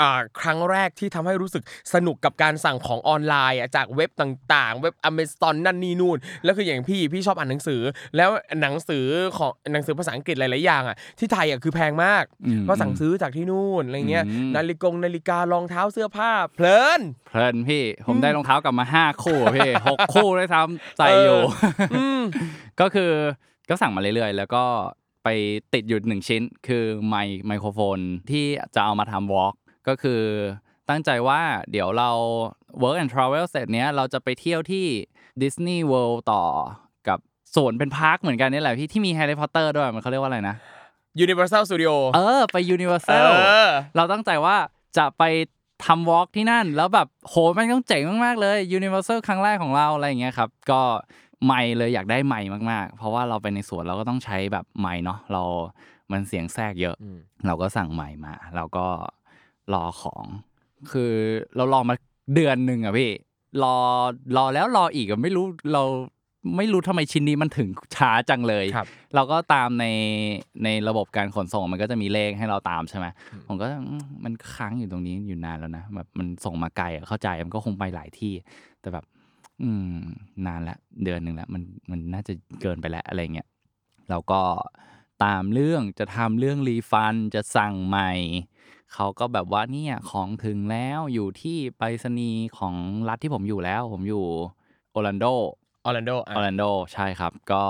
[0.00, 1.62] อ่าครั้งแรกที่ทำให้รู้สึก
[1.94, 7.80] สนุกกับการสั่งของออนไลน์อะจากเว็บต่างๆ เว็บ Amazon นั่นนี่นู่นแล้วคืออย่างพี่พี่ชอบอ่านหนังสือ
[8.16, 9.04] แล้วหนังสือ
[9.38, 21.40] ของหนังสือภาษาอังกฤษหลายๆอย่างอะที่ไทยอะคือแพงมากอืมก็สั่งซื้อจากที่นู่นอะไรเงี้ยอืมนาฬิกงนาฬิการองเท้าเสื้อผ้า เพลินเพลินพี่ผมได้รองเท้ากลับมาห้าคู่อะพี่หกคู่ได้ทำใส่อยู่
[21.94, 22.20] อืม
[22.80, 23.12] ก็คือ
[23.70, 24.64] ก็สั่งมาเรื่อยๆ แล้วก็
[25.24, 25.28] ไป
[25.74, 27.98] ติดอยู่หนึ่งชิ้น คือไมค์ไมโครโฟน
[28.30, 29.54] ที่จะเอามาทำ vlog
[29.88, 30.22] ก็คือ
[30.88, 32.10] ตั้งใจว่าเดี๋ยวเรา
[32.82, 34.86] work and travel เสร็จเนี้ยเราจะไปเที่ยวที่
[35.42, 36.44] Disney World ต่อ
[37.08, 37.18] กับ
[37.54, 40.56] สวนเป็น park เหมือนกันนี่แหละพี่ที่มีแฮร์รี่พอตเตอร์ด้วยมันเขาเรียกว่าอะไรนะ
[41.24, 43.26] Universal Studio เออ ไปเอ Universal
[43.66, 44.56] อเราตั้งใจว่า
[44.98, 45.22] จะไป
[45.84, 50.80] ทำ vlog ที่นั่น แล้วแบบโหมันต้องเจ๋งมากๆเลย Universal ครั้งแรกของเราอะไรอย่างเงี้ยครับ ก็
[51.46, 55.42] ไมค์เลยอยากได้ไมค์มากๆ เพราะว่าเราไปในสวนเราก็ต้องใช้แบบไมค์เนาะเรา
[56.12, 58.86] มันเสียงแทรกเยอะอืมเราก็สั่งไมค์มา เราก็
[59.72, 60.24] รอของ
[60.92, 61.12] คือ
[61.56, 61.94] เรารอมา
[62.34, 63.10] เดือนหนึ่งอะพี่
[63.62, 63.76] รอ
[64.36, 65.84] รอแล้วรออีกอะไม่รู้เรา
[66.56, 69.86] ไม่รู้ทำไมชิ้นนี้มันถึงช้าจังเลยครับเราก็ตามใน
[70.64, 73.06] ในระบบการขนส่งมันก็จะมีเลขให้เราตามใช่ไหม
[73.46, 78.32] ผมก็อืมมันค้างอยู่ตรงนี้อยู่นานแล้วนะแบบมันส่งมาไกลอะเข้าใจมันก็คงไปหลายที่
[78.80, 79.04] แต่แบบ
[79.62, 79.94] อืม
[80.46, 83.48] นานละเดือนหนึ่งแล้วมันมันน่าจะเกินไปแล้วอะไรเงี้ย
[84.10, 84.40] เราก็
[85.24, 88.12] ตามเรื่องจะทำเรื่อง refund จะสั่งใหม่
[88.94, 92.74] เขาก็แบบว่าเนี่ยของถึงแล้วอยู่ที่ไปรษณีย์ของ
[93.08, 94.24] รัฐที่ผมอยู่แล้ว ผมอยู่
[94.92, 95.26] โอร์แลนโด
[95.84, 97.62] ออร์แลนโดออร์แลนโดใช่ครับ ก็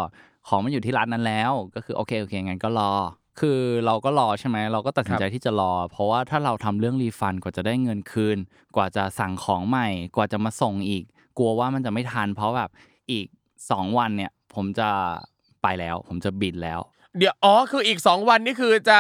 [0.49, 2.93] ของมันอยู่ที่ร้านนั้นแล้ว ก็คือโอเคโอเคงั้นก็รอ
[3.41, 8.39] คือเราก็รอใช่ไหมเราก็ตัดสินใจที่จะรอ เพราะว่าถ้าเราทำเรื่อง refund กว่าจะได้เงินคืน
[8.77, 11.05] กว่าจะสั่งของใหม่ กว่าจะมาส่งอีก
[11.39, 12.71] กลัวว่ามันจะไม่ทันเพราะแบบ
[13.11, 13.27] อีก
[13.71, 14.89] สองวันเนี่ย ผมจะ
[15.63, 16.81] ไปแล้ว ผมจะบินแล้ว
[17.19, 18.99] เดี๋ยวอ๋อคืออีก 2 วันนี่คือจะ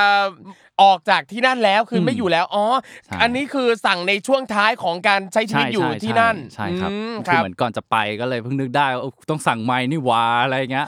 [0.82, 2.64] ออกจากที่นั่นแล้วคืออมไม่อยู่แล้วอ๋อ
[3.04, 10.86] ใช่อันนี้คือสั่งในช่วงท้ายของการใช้ชีวิตอยู่ที่นั่นใช่ครับอืมคคือรับเหมือนก่อนจะไปก็เลยเพิ่งนึกได้ว่าเออต้องสั่งไม้นี่หวาอะไรเงี้ย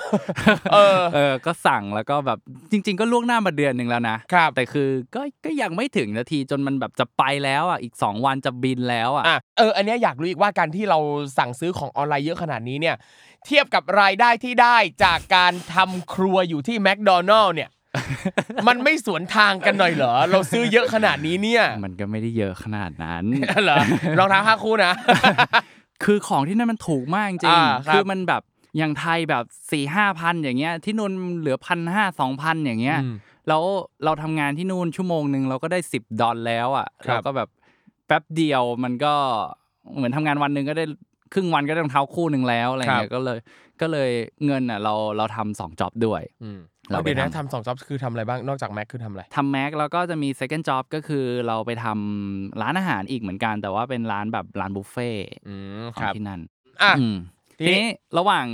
[0.73, 2.39] เออเออก็สั่งแล้วก็แบบ
[2.71, 10.99] จริง ๆ ก็ล่วงหน้ามาเดือนหนึ่งแล้วนะครับแต่คือก็ก็ยังไม่ถึงนาทีจนมันแบบจะไปแล้วอะอีกสองวันจะบินแล้วอะอะเอออันเนี้ยอยากรู้อีกว่าการที่เรา
[11.39, 12.97] สั่งซื้อของออนไลน์เยอะขนาดนี้เนี่ย
[13.47, 17.71] เทียบกับรายได้ที่ได้จากการทำครัวอยู่ที่แมคโดนัลล์เนี่ย
[18.69, 23.25] มันไม่สวนทางกันหน่อยเหรอ เราซื้อเยอะขนาดนี้เนี่ย มันก็ไม่ได้เยอะขนาดนั้น
[23.65, 23.79] เหรอ
[24.19, 24.93] รองเท้าห้าคู่นะ
[26.05, 28.43] คือของที่นั่นมันถูกมากจริงอ่าครับคือมันแบบ
[28.79, 33.15] อย่างไทยแบบสี่ห้าพันอย่างเงี้ย ที่นู่นเหลือพันห้าสองพันอย่างเงี้ยอืม
[33.49, 33.63] แล้ว
[34.05, 37.49] เราทำงานที่นู่นชั่วโมงหนึ่งเราก็ได้สิบดอลแล้วอะครับเราก็แบบ
[38.07, 39.15] แป๊บเดียวมันก็
[39.97, 40.85] เหมือนทำงานวันหนึ่งก็ได้
[41.33, 43.39] ครึ่งวันก็ได้รองเท้าคู่หนึ่งแล้วอะไรเงี้ยก็เลย
[43.81, 44.11] ก็เลย
[44.47, 46.59] เงินอะเราเราทำสองจ็อบด้วยอืม
[46.91, 56.41] เราเราเดี๋ยวนะไปทำทำสองจ็อบคือทำอะไรบ้างนอกจากแม็กคือทำอะไรทำแม็กแล้วก็จะมี second job ก็คือเราไปทำร้านอาหารอีกเหมือนกัน แต่ว่าเป็นร้านแบบร้านบุฟเฟ่ต์อืมขอคงรับที่นั่น
[56.83, 57.17] อะอืม
[57.59, 57.87] ทีทีนี้นี้
[58.19, 58.47] ระหว่าง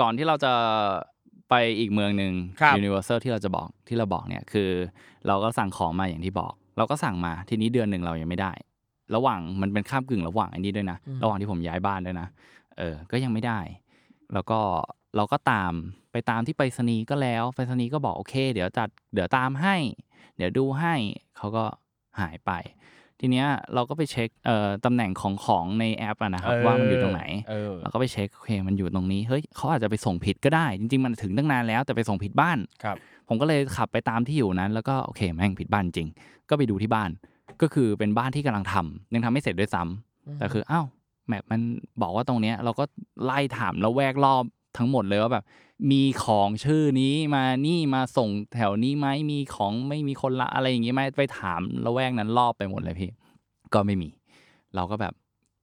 [0.00, 0.52] ก่อนที่เราจะ
[1.50, 4.70] ไปอีกเมืองหนึ่งครับ Universal ที่เราจะบอกที่เราบอกเนี่ยคือ
[5.26, 8.52] เราก็สั่งของมาอย่างที่บอก เราก็สั่งมาทีนี้เดือนหนึ่งเรายังไม่ได้
[9.14, 12.28] ระหว่างมันเป็นข้ามกึ่งระหว่างอันนี้ด้วยนะ ระหว่างที่ผมย้ายบ้านด้วยนะ
[12.78, 13.60] เออ ก็ยังไม่ได้
[14.34, 14.58] แล้วก็
[15.16, 15.72] เราก็ตาม
[16.12, 19.76] ไปตามที่ไปรษณีย์ก็แล้วไปรษณีย์ก็บอกโอเค เดี๋ยวจัดเดี๋ยวตามให้
[20.36, 20.94] เดี๋ยวดูให้
[21.36, 21.64] เขาก็
[22.20, 22.52] หายไป
[23.20, 32.96] ทีเนี้ยเราก็ไปเช็คเอ่อตำแหน่งของของในแอปอะนะครับ ว่ามันอยู่ตรงไหนเออเราก็ไปเช็คโอเคมันอยู่ตรงนี้เฮ้ยเขาอาจจะไปส่งผิดก็ได้ จริง ๆ มันถึงตั้งนานแล้วแต่ไปส่งผิดบ้านครับ
[33.28, 36.08] ผมก็เลยขับไปตามที่อยู่นั้น แล้วก็โอเคแม่งผิดบ้านจริง
[36.48, 37.10] ก็ไปดูที่บ้าน
[37.62, 40.86] ก็คือเป็นบ้านที่กำลังทำยังทำไม่เสร็จด้วยซ้ำแต่คืออ้าว
[41.28, 41.60] แมปมัน
[42.02, 42.84] บอกว่าตรงเนี้ย เราก็
[43.24, 44.44] ไล่ถามแล้วแวกรอบ
[44.78, 45.44] ทั้งหมดเลยว่าแบบ
[45.90, 53.10] มีของชื่อนี้มานี่มาส่งแถวนี้ไหมมีของไม่มีคนละอะไรอย่างงี้ไหมไปถามแล้วแวกนั้นรอบไปหมดเลยพี่
[53.74, 54.10] ก็ไม่มี
[54.74, 55.14] เราก็แบบ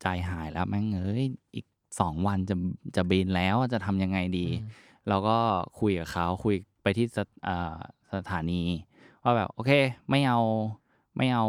[0.01, 1.23] ใจหายแล้วแม่งเอ้ย
[1.55, 1.65] อีก
[1.99, 2.55] สองวันจะ
[2.95, 4.47] จะบินแล้วจะทำยังไงดี
[5.09, 5.37] เราก็
[5.79, 7.77] คุยกับเขาคุยไปที่สถอ่า
[8.15, 8.61] สถานี
[9.23, 9.71] ว่าแบบโอเค
[10.09, 10.39] ไม่เอา
[11.17, 11.45] ไม่เอา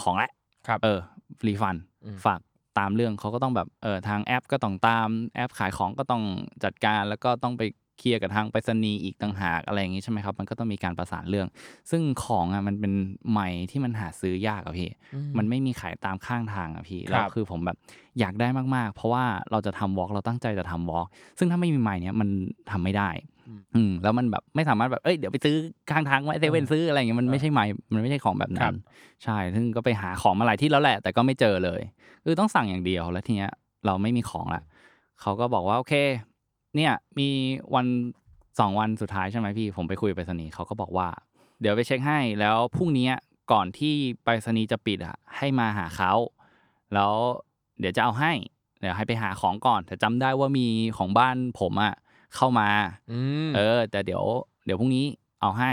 [0.00, 0.30] ของละ
[0.66, 1.00] ครับเออ
[1.46, 2.40] รีฟันอืมฝาก
[2.78, 6.22] ตามเรื่องเขาก็ต้องแบบเออทางแอปก็ต้องตามแอปขายของก็ต้อง
[6.64, 7.62] จัดการแล้วก็ต้องไป
[7.98, 11.48] เคลียร์กับทางไปรษณีย์อีกต่างหากอะไรอย่างงี้ใช่ไหมครับ มันก็ต้องมีการประสานเรื่อง
[11.90, 12.92] ซึ่งของอะมันเป็น
[13.30, 14.90] ใหม่ที่มันหาซื้อยากอะพี่
[15.38, 17.76] มันไม่มีขายตามข้างทางอะพี่ครับแล้วคือผมแบบ
[18.18, 21.06] อยากได้มากๆ เพราะว่าเราจะทำวอล์กเราตั้งใจจะทำวอล์ก
[21.38, 22.28] ซึ่งถ้าไม่มีไม้เนี้ยมัน
[22.70, 23.10] ทำไม่ได้
[23.74, 25.56] อืมแล้วมันแบบไม่สามารถแบบเอ้ยเดี๋ยวไปซื้อ
[25.90, 28.76] ข้างทางไว้เซเว่นซื้ออะไรอย่างเงี้ยมันไม่ใช่ไม้มันไม่ใช่ของแบบครันั้บน
[29.24, 31.80] ใช่ซึ่งก็ไปหาของมาหลายที่แล้วแหละ แต่ก็ไม่เจอเลย
[32.24, 33.52] คือต้องสั่งอย่างเดียวแล้วทีเนี้ย
[33.86, 34.62] เราไม่มีของละ
[35.20, 35.94] เขาก็บอกว่าโอเค
[36.76, 37.28] เนี่ยมี
[37.74, 37.86] วัน
[38.60, 41.08] สองวันสุดท้ายใช่ไหมพี่ ผมไปคุยกับไปรษณีย์เขาก็บอกว่า
[41.60, 43.08] เดี๋ยวไปเช็คให้แล้วพรุ่งนี้
[43.52, 46.12] ก่อนที่ไปรษณีย์จะปิดอะให้มาหาเขา
[46.94, 47.12] แล้ว
[47.80, 48.32] เดี๋ยวจะเอาให้
[48.80, 51.94] เดี๋ยวให้ไปหาของก่อน แต่จำได้ว่ามีของบ้านผมอะ
[52.36, 52.68] เข้ามา
[53.12, 54.24] อืมเออ แต่เดี๋ยว
[54.66, 55.04] เดี๋ยวพรุ่งนี้
[55.40, 55.72] เอาให้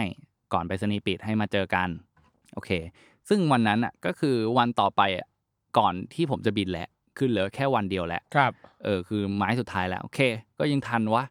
[0.53, 1.89] ก่อนไปสนีย์ปิดให้มาเจอกัน
[2.53, 2.71] โอเค
[3.29, 5.27] ซึ่งวันนั้นอะก็คือวันต่อไปอะ
[5.77, 8.51] ก่อนที่ผมจะบินแหละ คือเหลือแค่วันเดียวแหละครับ
[8.83, 10.19] เออคือไม้สุดท้ายแล้วโอเค
[10.59, 11.23] ก็ยังทันวะ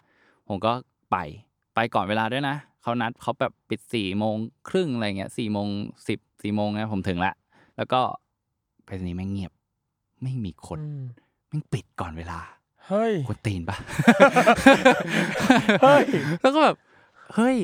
[0.48, 0.72] ผมก็
[1.10, 1.16] ไป
[1.74, 4.36] ไปก่อนเวลาด้วยนะเขานัดเขาแบบปิดสี่โมง
[4.68, 5.68] ครึ่งอะไรเงี้ยสี่โมง
[6.08, 7.32] สิบสี่โมงนะผมถึงละ
[7.76, 8.00] แล้วก็
[8.86, 9.52] ไปสนีย์แม่งเงียบ
[10.22, 10.80] ไม่มีคน
[11.48, 12.38] แม่งปิดก่อนเวลา
[12.88, 13.76] เฮ้ยกวนตีนปะ
[15.82, 16.04] เฮ้ย
[16.42, 16.76] แล้วก็แบบ
[17.34, 17.56] เฮ้ย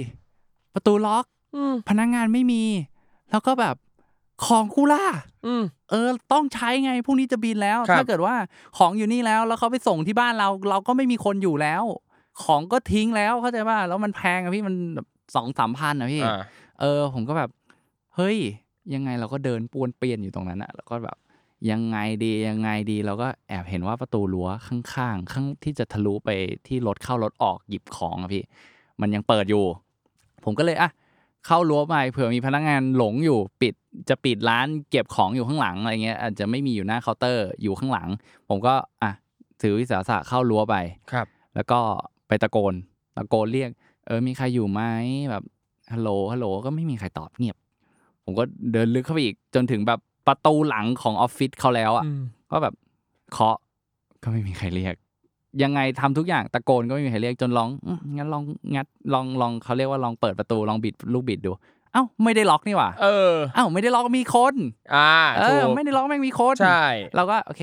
[0.75, 1.25] ประตูล็อก
[1.57, 2.63] อืมพนักงานไม่มี
[3.31, 3.77] แล้วก็แบบ
[4.47, 5.05] ของกูล่ะ
[5.47, 8.35] อืมเออ ต้องใช้ไงพรุ่งนี้จะบินแล้วครับถ้าเกิดว่า
[8.79, 11.85] ของอยู่นี่แล้ว แล้วเขาไปส่งที่บ้านเรา เราก็ไม่มีคนอยู่แล้ว
[12.45, 16.41] ของก็ทิ้งแล้วเข้าใจป่ะแล้วมันแพงอะพี่มันแบบสองสามพันอะพี่อ่า
[16.81, 17.51] เออ ผมก็แบบ
[18.17, 18.37] เฮ้ย
[18.95, 21.17] ยังไงเราก็เดินปวนเปียนอยู่ตรงนั้นอะแล้วก็แบบ
[21.71, 26.31] ยังไงดียังไงดีเราก็แอบเห็นว่าประตูรั้วข้างๆข้างที่จะทะลุไป
[26.67, 28.45] ที่รถเข้ารถออกหยิบของอะพี่
[29.01, 29.65] มันยังเปิดอยู่
[30.45, 30.91] ผมก็เลยอะ
[31.47, 33.75] เข้ารั้วไปเผื่อมีพนักงานหลงอยู่ปิด
[34.09, 38.09] จะปิดร้านเก็บของอยู่ข้างหลังอะไรเงี้ยอาจจะไม่มีอยู่หน้าเคาน์เตอร์อยู่ข้างหลัง
[38.49, 39.11] ผมก็อะ
[39.61, 40.77] ถือวิสาสะเข้ารั้วไป
[41.13, 41.79] ครับ แล้วก็
[42.29, 42.75] ไปตะโกน
[43.17, 43.71] ตะโกนเรียก
[44.07, 44.83] เออมีใครอยู่ไหม
[45.31, 45.45] แบบ
[45.93, 47.57] ฮัลโหลฮัลโหลก็ไม่มีใครตอบเงียบ
[48.25, 52.75] ผมก็เดินลึกเข้าไปอีกจนถึงแบบ ประตูหลังของออฟฟิศเขาแล้วอะอืมก็แบบ
[53.33, 53.57] เคาะ
[54.23, 54.95] ก็ไม่มีใครเรียก
[55.63, 58.43] ยังไงทำทุกอย่างตะโกนก็ไม่มีใครเรียกจนลองอืมงั้นลอง
[58.75, 61.53] งัดลองลองเขาเรียกว่าลองเปิดประตูลองบิดลูกบิดดู
[61.93, 64.55] เอ้าไม่ได้ล็อกนี่หว่าเออเอ้าไม่ได้ล็อกมีคน
[64.95, 66.85] อ่าเอถูอกไม่ได้ล็อกแม่งมีคนใช่
[67.17, 67.63] เราก็โอเค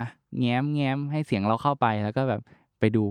[0.00, 0.08] อะ
[0.40, 2.40] แง้มแง้มให้เสียงเราเข้าไปแล้วก็แบบ
[2.80, 3.04] ไปดู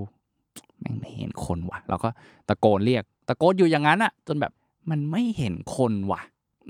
[0.79, 2.09] แม่งไม่เห็นคนว่ะเราก็
[2.49, 4.51] ตะโกนเรียก ตะโกนอยู่อย่างนั้นอะจนแบบ
[4.89, 6.21] มันไม่เห็นคนว่ะ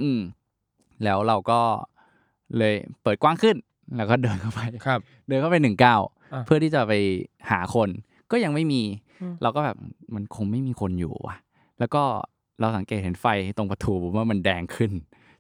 [0.02, 0.20] อืม
[1.04, 1.60] แล้วเราก็
[2.58, 2.74] เลย
[3.04, 3.56] เปิดกว้างขึ้น
[3.98, 6.14] แล้วก็เดินเข้าไปครับ เดินเข้าไปหนึ่งเก้าอะ
[6.46, 6.94] เพื่อที่จะไป
[7.50, 7.90] หาคน
[8.32, 8.82] ก็ยังไม่มี
[9.22, 9.78] อืมเราก็แบบ
[10.16, 11.36] มันคงไม่มีคนอยู่ว่ะ
[11.80, 12.04] แล้วก็
[12.60, 13.26] เราสังเกตเห็นไฟ
[13.58, 14.92] ตรงประตูว่ามันแดงขึ้น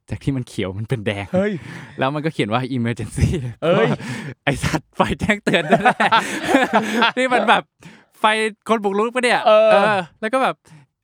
[0.10, 1.54] จากที่มันเขียวมันเป็นแดงเฮ้ย
[2.00, 3.28] แล้วมันก็เขียนว่า emergency
[3.64, 3.88] เอ้ย
[4.44, 6.10] ไอสัตว์ไฟแจ้งเตือนนั่นแหละ
[7.18, 7.64] นี่มันแบบ
[8.20, 8.26] ไฟ
[8.68, 9.70] คนบุกรุกปะเนี่ยเออ
[10.22, 10.56] แล้วก็แบบ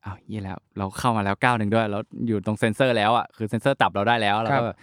[0.06, 4.78] อ้าวยี่แล้ว เราเข้ามาแล้วก้าวหนึ่งด้วย แล้วอยู่ตรงเซ็นเซอร์แล้วอะคือเซ็นเซอร์ตับเราได้แล้วเราก็แบบ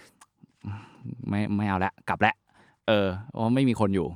[1.29, 2.35] ไม่ไม่เอาละกลับแล้ว
[2.87, 4.07] เออเพราะว่าไม่มีคนอยู่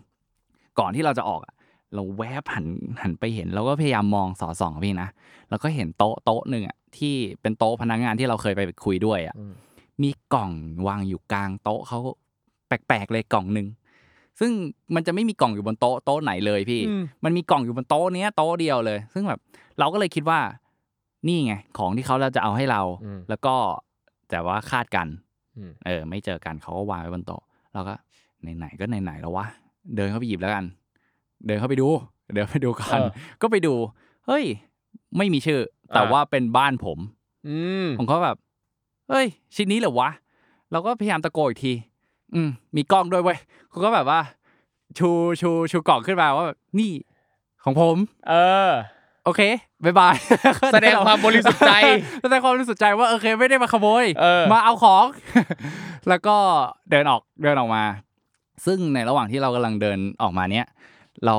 [0.79, 1.53] ก่อนที่เราจะออกอะ
[1.93, 2.65] เราแวบหัน
[3.01, 5.09] หันไปเห็นเราก็พยายามมองสอดส่องอะพี่นะ
[5.49, 9.53] แล้วก็เห็นโต๊ะโต๊ะหนึ่งอะที่เป็นโต๊ะพนักงานที่เราเคยไปคุยด้วยอะอืม
[10.03, 10.51] มีกล่อง
[10.88, 11.99] วางอยู่กลางโต๊ะเขา
[12.67, 13.67] แปลกๆเลยกล่องหนึ่ง
[14.39, 14.51] ซึ่ง
[14.95, 19.39] มันจะไม่มีกล่องอยู่บนโต๊ะโต๊ะไหนเลยพี่อืมมันมีกล่องอยู่บนโต๊ะเนี้ยโต๊ะเดียวเลย ซึ่งแบบ
[19.79, 20.39] เราก็เลยคิดว่า
[21.27, 23.55] นี่ไง ของที่เขาจะเอาให้เราอืมแล้วก็
[24.29, 25.24] แต่ว่าคาดกันอืม
[25.86, 27.41] เออ ไม่เจอกันเขาก็วางไว้บนโต๊ะ
[27.74, 27.95] เราก็
[28.58, 29.45] ไหนๆก็ไหนๆแล้ววะ
[29.95, 30.66] เดินเข้าไปหยิบแล้วกัน
[31.45, 31.88] เดินเข้าไปดู
[32.34, 33.10] เดินไปดูกันเออ
[33.41, 33.74] ก็ไปดู
[34.28, 34.45] เฮ้ย
[35.18, 35.60] ไม่มีชื่อ
[35.93, 36.99] แต่อ่าว่าเป็นบ้านผม
[37.47, 38.38] อืมผมก็แบบ
[39.10, 39.26] เฮ้ย
[39.56, 40.10] ชิ้นนี้เหรอวะ
[40.72, 41.74] เราก็พยายามตะโกนอีกที
[42.36, 43.39] อืม มีกล้องด้วยเว้ย
[43.70, 44.20] เขาก็แบบว่า
[44.97, 45.10] ชู
[45.41, 46.91] ชูชูกล่องขึ้นมาว่าแบบนี่
[47.64, 47.97] ของผม
[48.30, 48.34] เอ
[48.70, 48.72] อ
[49.26, 49.41] โอเค
[49.84, 50.16] bye bye
[50.73, 51.71] แสดงความบริสุทธิ์ใจ
[52.21, 55.05] แสดงความบริสุทธิ์ใจว่าโอเคไม่ได้มาขโมยเออมาเอาของ
[56.09, 56.36] แล้วก็
[56.91, 57.84] เดินออกเดินออกมา
[58.65, 60.65] ซึ่งในระหว่างที่เรากำลังเดินออกมาเนี้ย
[61.26, 61.36] เรา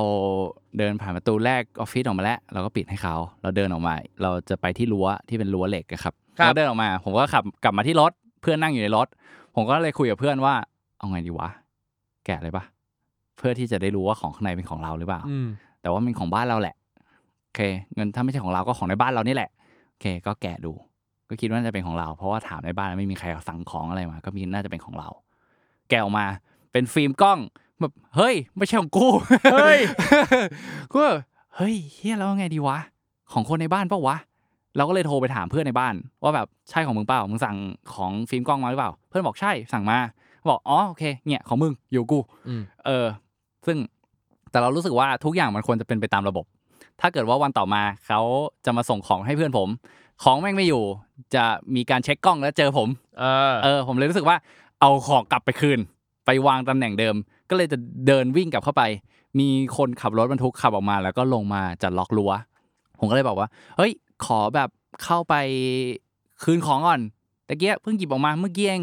[0.77, 8.11] เดินผ่านประตูแรกออฟฟิศออกมาแล้ว เราก็ปิดให้เขา เราเดินออกมา เราจะไปที่รั้วที่เป็นรั้วเหล็กอะครับครับเราเดินออกมา ผมก็ขับกลับมาที่รถ
[8.41, 9.07] เพื่อนนั่งอยู่ในรถ
[9.55, 10.53] ผมก็เลยคุยกับเพื่อนว่า
[10.97, 11.49] เอาไงดีวะ
[12.25, 12.63] แกะเลยปะ
[13.37, 15.47] เพื่อที่จะได้รู้ว่าของข้างในเป็นของเราหรือเปล่าอืม
[15.81, 16.86] แต่ว่ามันของบ้านเราแหละโอ
[17.57, 17.61] เค
[17.95, 19.49] เงินถ้าไม่ใช่ของเราก็ของในบ้านเรานี่แหละ
[19.89, 20.73] โอเค ก็แกะดู
[21.29, 25.09] ก็คิดว่าน่าจะเป็นของเรา เพราะว่าถามในบ้านไม่มีใครสั่งของอะไรมา ก็มีน่าจะเป็นของเรา
[25.89, 26.25] แกะออกมา
[26.71, 27.39] เป็นฟิล์มกล้อง
[27.79, 29.07] แบบเฮ้ย ไม่ใช่ของกู
[29.53, 29.79] เฮ้ย
[30.91, 31.19] ก็แบบ
[31.55, 32.77] เฮ้ยเฮียแล้วไงดีวะ
[33.33, 34.17] ของคนในบ้านเปล่าวะ
[34.75, 35.93] เราก็เลยโทรไปถามเพื่อนในบ้าน
[36.23, 37.57] ว่าแบบใช่ของมึงเปล่า มึงสั่ง
[37.95, 39.97] ของฟิล์มกล้องมาหรือเปล่า เพื่อนบอกใช่สั่งมา
[40.49, 43.05] บอกอ๋อโอเคเนี่ยของมึงอยู่กูอืมเออ
[43.65, 43.77] ซึ่ง
[44.51, 46.45] แต่เรารู้สึกว่าทุกอย่างมันควรจะเป็นไปตามระบบ
[47.01, 48.21] ถ้าเกิดว่าวันต่อมาเขา
[48.65, 49.69] จะมาส่งของให้เพื่อนผม
[50.23, 50.83] ของแม่งไม่อยู่
[51.35, 51.43] จะ
[51.75, 52.89] มีการเช็คกล้องแล้วเจอผม
[53.19, 54.37] เออเออ ผมเลยรู้สึกว่า
[54.81, 55.79] เอาของกลับไปคืน
[56.25, 57.15] ไปวางตำแหน่งเดิม
[57.49, 57.77] ก็เลยจะ
[58.07, 58.83] เดินวิ่งกลับเข้าไป
[59.39, 62.31] มีคนขับรถบรรทุกขับออกมา แล้วก็ลงมาจัดล็อกรั้ว
[62.99, 63.91] ผมก็เลยบอกว่า เฮ้ย
[64.25, 64.69] ขอแบบ
[65.03, 65.35] เข้าไป
[66.43, 67.01] คืนของก่อน
[67.47, 68.81] ตะเกียเพิ่งหยิบออกมาเมื่อกี้เอง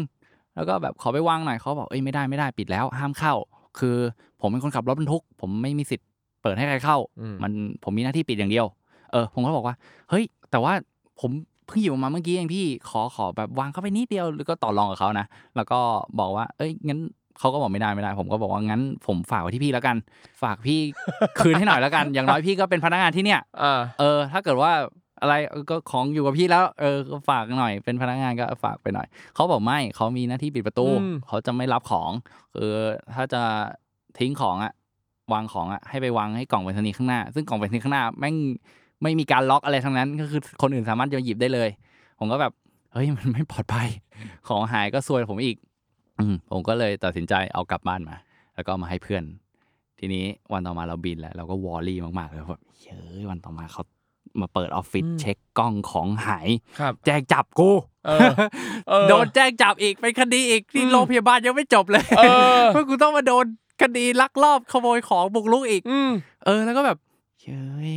[0.55, 3.33] แล้วก็แบบขอไปวางหน่อยเขาบอกเอ้ยไม่ได้ไม่ได้ปิดแล้ว ห้ามเข้า
[3.79, 3.97] คือ
[4.41, 6.07] ผมเป็นคนขับรถบรรทุก ผมไม่มีสิทธิ์
[6.45, 7.51] เปิดให้ใครเข้าอืมมัน
[7.83, 8.65] ผมมีหน้าที่ปิดอย่างเดียว
[9.11, 9.75] เออ ผมก็บอกว่า
[10.09, 10.73] เฮ้ย แต่ว่า
[11.21, 11.31] ผม
[11.67, 15.25] เพิ่งหยิบออกมาเมื่อกี้เองพี่ขอขอแบบวางเข้าไปนิดเดียวแล้วก็ต่อรองกับเขานะ
[15.55, 15.79] แล้วก็
[16.19, 16.99] บอกว่า เอ้ยงั้น
[17.39, 19.95] เขาก็บอกไม่ได้ไม่ได้ ผมก็บอกว่างั้น ผมฝากไว้ที่พี่แล้วกัน
[20.41, 20.79] ฝากพี่
[21.39, 24.71] คืนให้หน่อยแล้วกัน อย่างน้อยพี่ก็เป็นพนักงานที่เนี่ยอ่าเออ ถ้าเกิดว่า
[25.21, 32.11] อะไรเออก็ของอยู่กับพี่แล้ว เออก็ฝากหน่อยเป็นพนักงานก็ฝากไปหน่อยเขาบอกไม่เขามีหน้าที่ปิดประตูอืมเขาจะไม่รับของ
[32.55, 32.71] คือ
[33.15, 33.41] ถ้าจะ
[34.19, 34.73] ทิ้งของอะ
[35.33, 38.35] วางของอะให้ไปวางให้กล่องไปรษณีย์ข้างหน้า ซึ่งกล่องไปรษณีย์ข้างหน้าแม่ง
[39.03, 41.69] ไม่มีการล็อกอะไรทั้งนั้น ก็คือคนอื่นสามารถจะหยิบได้เลย
[42.19, 42.51] ผมก็แบบ
[42.93, 43.89] เฮ้ยมันไม่ปลอดภัย
[44.47, 45.57] ของหายก็ซวยผมอีก
[46.19, 48.15] อืมผมก็เลยตัดสินใจเอากลับบ้านมา
[48.55, 49.23] แล้วก็เอามาให้เพื่อน
[49.99, 53.83] ทีนี้วันต่อมาเราบินแล้วเราก็วอรี่มากๆเลยแบบเฮ้ยวันต่อมาเขา
[54.41, 56.47] มาเปิดออฟฟิศอืมเช็คกล้องของหาย
[56.79, 57.69] ครับแจ้งจับกู
[58.05, 58.33] เออ
[58.89, 62.21] เออโดนแจ้งจับอีกเป็นคดีอีกที่อืมโรงพยาบาลยังไม่จบเลยเอ
[62.59, 63.45] อเพราะกูต้องมาโดน
[63.81, 66.11] คดีลักลอบขโมยของบุกรุกอีกอืม
[66.45, 66.97] เออ แล้วก็แบบ
[67.41, 67.95] เฮ้ย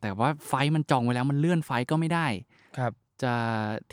[0.00, 2.26] แต่ว่าไฟท์มันจองไว้แล้วมันเลื่อนไฟท์ก็ไม่ได้
[2.78, 2.92] ครับ
[3.22, 3.34] จะ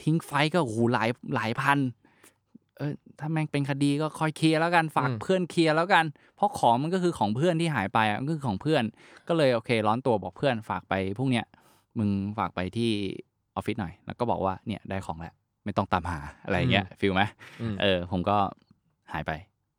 [0.01, 1.79] ทิ้งไฟท์ก็โอ้โหหลายหลายพัน
[2.77, 6.05] เออถ้าแม่งเป็นคดีก็คอยเคลียร์แล้วกันฝากอืมเพื่อนเคลียร์แล้วกัน
[6.35, 8.83] เพราะของมันก็คือของเพื่อนที่หายไปอะมันก็คือของเพื่อน
[9.27, 11.45] ก็เลยโอเค ร้อนตัวบอกเพื่อนฝากไปพวกเนี้ย
[11.97, 12.91] มึงฝากไปที่
[13.55, 17.23] ออฟฟิศหน่อย แล้วก็บอกว่าเนี่ยได้ของแล้วไม่ต้องตามหาอะไรอย่างเงี้ยฟิลไหม
[17.61, 18.37] อืมเออ ผมก็
[19.11, 19.31] หายไป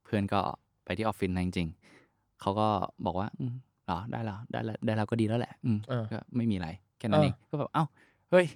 [0.05, 0.41] เพื่อนก็
[0.85, 2.68] ไปที่ออฟฟิศนะจริงๆเขาก็
[3.05, 3.55] บอกว่าอืม
[3.87, 6.68] เหรอได้แล้วได้แล้วได้แล้วก็ดีแล้วแหละ อืมเออ ก็ไม่มีอะไร
[6.99, 7.85] แค่นั้นเออเองก็แบบเอ้า
[8.30, 8.47] เฮ้ย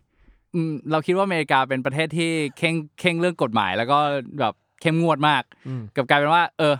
[0.55, 3.99] อืมเราคิดว่าอเมริกาเป็นประเทศที่เข่งเข่งเรื่องกฎหมาย แล้วก็
[4.41, 6.75] แบบเข้มงวดมาก อืม กลับกลายเป็นว่า เออ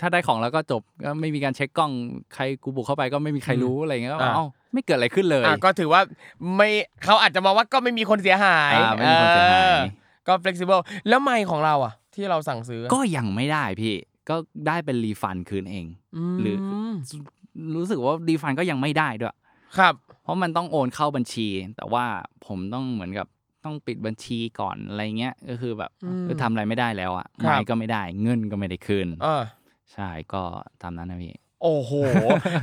[0.00, 1.92] ถ้าได้ของแล้วก็จบก็ไม่มีการเช็คกล้อง
[2.34, 6.00] ใครกูบุกเข้าไปก็ไม่มีใครรู้อะไรเงี้ยก็อ่า เอ้าไม่เกิดอะไรขึ้นเลยอะก็ถือว่า
[6.56, 6.68] ไม่
[7.04, 9.82] เขาอาจจะมองว่าก็ไม่มีคนเสียหายอ่าไม่มีคนเสียหาย ออ
[10.26, 13.94] ก็ flexible แล้วไมค์ของเราอะ ที่เราสั่งซื้อก็ยังไม่ได้พี่
[14.28, 16.56] ก็ได้เป็น refund คืนเองหรือ
[17.76, 19.34] รู้สึกว่า refund ก็ยังไม่ได้ด้วย
[19.78, 22.04] ครับ เพราะมันต้องโอนเข้าบัญชี แต่ว่า
[22.46, 23.26] ผมต้องเหมือนกับ
[23.64, 29.42] ต้องปิดบัญชีก่อนอะไรเงี้ย ก็คือแบบอืมเออทำอะไรไม่ได้แล้วอะครับไม่ก็ไม่ได้ เงินก็ไม่ได้คืนเออ
[29.92, 30.42] ใช่ก็
[30.82, 31.92] ตามนั้นนะพี่ โอ้โห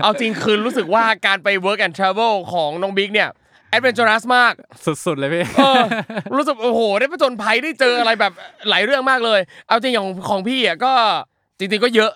[0.03, 3.29] เอาจริงคือรู้สึกว่าการไป work and travel ของน้องบิ๊กเนี่ย
[3.75, 4.53] adventurous มาก
[5.05, 5.83] สุดๆ เลยพี่เออ
[6.35, 8.33] รู้สึกโอ้โห ได้ผจญภัยได้เจออะไรแบบ
[8.69, 10.93] หลายเรื่องมากเลย เอาจริงอย่างของพี่อะก็
[11.61, 12.11] จริงๆก็เยอะ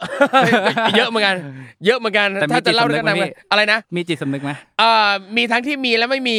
[0.98, 1.36] เยอะเหมือนกัน
[1.86, 6.38] เยอะเหมือนกันแต่มีถ้าจะเล่าจิตเรื่สำองนึกไหมนั้นพี่ อะไรนะมีจิตสำนึกไหมเอ่อมีทั้งที่มีและไม่มี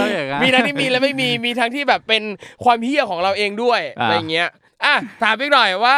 [0.00, 2.22] ต้องอย่างนั้น มีทั้งที่มีและไม่มี มีทั้งที่แบบเป็น
[2.64, 4.48] ความเฮี้ยของเราเองด้วยอ่า อะไรอย่างเงี้ย
[4.84, 5.96] อะถามพี่หน่อยว่า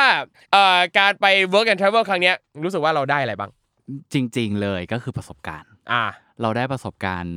[0.53, 3.51] เอ่อการไป work and travel ครั้งเนี้ยรู้สึกว่าเราได้อะไรบ้าง
[4.13, 6.05] จริง ๆ เลยก็คือประสบการณ์ อ่า
[6.43, 7.37] เราได้ประสบการณ์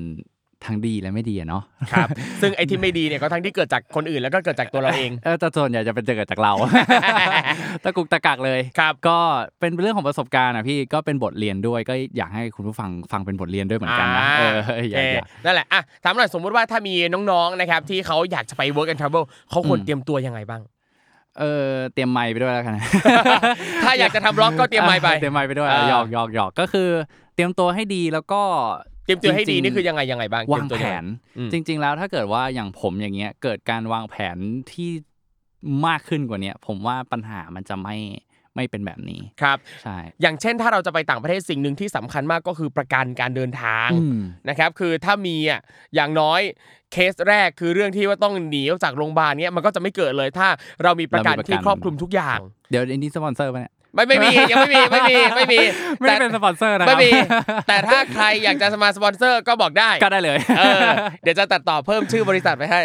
[0.65, 2.07] ทั้งดีและไม่ดีอะเนาะครับ
[2.41, 6.53] ซึ่งไอ้ที่ไม่ดีเนี่ยก็ทั้งที่เกิดจากคนอื่นแล้วก็เกิดจากตัวเราเองเออแต่ส่วนใหญ่จะเป็นเกิดจากเรา
[7.83, 9.17] ตะกุกตะกักเลยครับก็
[9.59, 16.93] เป็นเรื่องของประสบการณ์อะพี่ก็เป็นบทเรียนด้วยก็อยากให้คุณผู้ฟังฟังเป็นบทเรียนด้วยเหมือนกันนะอ่าเอออยากโอเคอยากนั่นแหละอะถามหน่อยสมมุติว่าถ้ามี
[17.31, 20.61] น้องๆนะครับที่เขาอยากจะไป work and travel เขาควรอืมเตรียมตัวยังไงบ้าง
[21.39, 22.75] เออเตรียมไมค์ไปด้วยแล้วกัน
[23.83, 26.89] ถ้าอยากจะทำบล็อกก็เตรียมไมค์ไปเตรียมไมค์ไปด้วยอ่าหยอกหยอกหยอกก็คือ
[27.35, 28.41] เตรียมตัวให้ดีแล้วก็
[29.05, 31.05] เตรียมตัวให้ดีจริงๆนี่คือยังไงยังไงบ้างวางเตรียมตัวแผยัไน
[31.37, 34.37] อืมจริง ๆ แล้วถ้าเกิดว่าอย่างผมอย่างเงี้ยเกิดการวางแผน
[34.71, 34.91] ที่
[35.87, 37.97] มากขึ้นกว่าเนี้ยผมว่าปัญหามันจะไม่
[38.55, 45.61] ไม่เป็นแบบนี้ครับใช่อย่างเช่นถ้าเราจะไปต่างประเทศสิ่งหนึ่งที่สำคัญมากก็คือประกันการเดินทางอืมนะครับคือถ้ามีอะ
[45.95, 46.41] อย่างน้อย
[46.91, 50.47] เคสแรกคือเรื่องที่ว่าต้องหนีออกจากโรงพยาบาลเนี้ยมันก็จะไม่เกิดเลยถ้า
[50.83, 52.37] เรามีประกันเรามีประกันที่ครอบคลุมทุกอย่าง
[52.71, 55.59] เดี๋ยวอันนี้สปอนเซอร์ปะเนี่ย ไม่ไม่มียังไม่มีไม่มีไม่มี
[55.99, 57.11] ไม่ได้เป็นสปอนเซอร์นะคไม่มี
[57.67, 60.89] แต่ถ้าใครอยากจะมาสปอนเซอร์ก็บอกได้ก็ได้เลยเออ
[61.23, 62.79] เดี๋ยวจะตัดต่อเพิ่มชื่อบริษัทไปให้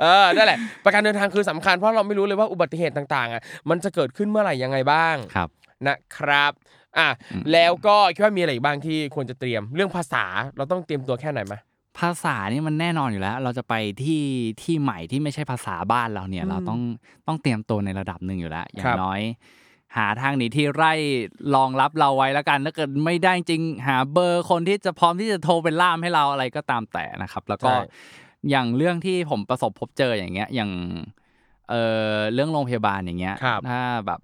[0.00, 5.48] เออนั่นแหละ ประกันเดินทางคือสำคัญเพราะเราไม่รู้เลยว่าอุบัติเหตุต่างๆอะมันจะเกิดขึ้นเมื่อไหร่ยังไงบ้างครับ
[5.86, 6.52] นะครับ
[6.98, 7.08] อะ
[7.52, 10.24] แล้วก็คิดว่ามีอะไรอีกบ้างที่ควรจะเตรียมเรื่องภาษา
[10.56, 11.54] เราต้องเตรียมตัวแค่ไหนไหม
[11.98, 14.22] ภาษานี่มันแน่นอนอยู่แล้ว เราจะไปที่
[14.62, 16.80] ที่ใหม่ที่ไม่ใช่ภาษาบ้านเราเนี่ย เราต้อง
[17.26, 19.20] ต้องเตรียมตัวในระดับหนึ่งอยู่แล้ว อย่าครังบน้อย
[19.96, 20.92] หาทางหนีที่ไร่
[21.54, 27.78] รองรับเราไว้แล้วกันถ้าเกิดไม่ได้จริงหาเบอร์คนที่จะพร้อมที่จะโทรเป็นล่ามให้เราอะไรก็ตามแต่นะครับ แล้วก็ใช่
[28.50, 30.70] อย่างเรื่องที่ผมประสบพบเจออย่างเงี้ยอย่าง
[31.70, 31.74] เอ
[32.12, 34.20] อเรื่องโรงพยาบาลอย่างเงี้ยครับถ้าแบบ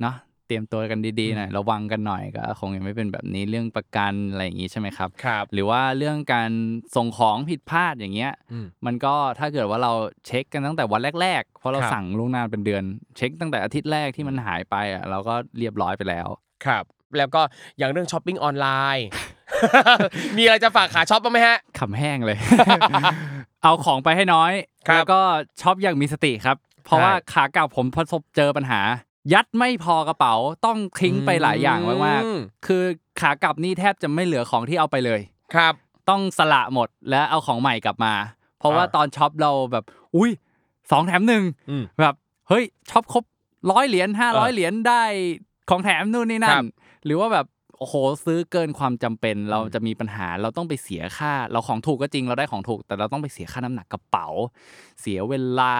[0.00, 0.16] เนาะ
[0.48, 6.50] เตรียมตัวกันดีๆหน่อยระวังกันหน่อยก็คงยังไม่เป็นแบบนี้เรื่องประกันอะไรอย่างงี้ใช่ไหมครับครับ หรือว่าเรื่องการ
[6.96, 9.92] ส่งของผิดพลาดอย่างเงี้ยอืมมันก็ถ้าเกิดว่าเรา
[10.26, 12.82] เช็คกันตั้งแต่วันแรกๆเพราะเราครับสั่งล่วงหน้าเป็นเดือน
[13.16, 16.28] เช็คตั้งแต่อาทิตย์แรกที่มันหายไปอะเราก็เรียบร้อยไปแล้ว
[16.64, 16.84] ครับ
[17.18, 17.40] แล้วก็
[17.78, 19.06] อย่างเรื่องช้อปปิ้งออนไลน์
[20.36, 22.38] มีอะไรจะฝากขาช็อปบ้างไหมฮะขำแห้งเลย
[23.62, 24.52] เอาของไปให้น้อย
[24.88, 25.20] ครับแล้วก็
[25.60, 28.80] ช็อปอย่างมีสติครับ เพราะใช่ว่าขากลับผมประสบเจอปัญหา
[29.32, 30.34] ยัดไม่พอกระเป๋า
[30.66, 32.82] ต้องทิ้งไปหลายอย่างมากอืมๆคือ
[33.20, 35.20] ขากลับนี่แทบจะไม่เหลือของที่เอาไปเลย
[35.54, 35.74] ครับ
[36.08, 38.14] ต้องสละหมดและเอาของใหม่กลับมา
[38.58, 39.84] เพราะว่าอ่าตอนช็อปเราแบบ
[40.16, 40.30] อุ้ย
[40.90, 42.14] สองแถมหนึ่งอืมแบบ
[42.48, 43.24] เฮ้ยช็อปครบ
[43.70, 45.02] ร้อยเหรียญห้าร้อยเออเหรียญได้
[45.70, 46.66] ของแถมนู่นนี่นั่นครับ
[47.04, 47.46] หรือว่าแบบ
[47.78, 54.28] โอ้โหซื้อเกินความจำเป็นเราจะมีปัญหาเราต้องไปเสียค่า เราของถูกก็จริงเราได้ของถูก แต่เราต้องไปเสียค่าน้ำหนักกระเป๋า
[55.00, 55.74] เสียเวลา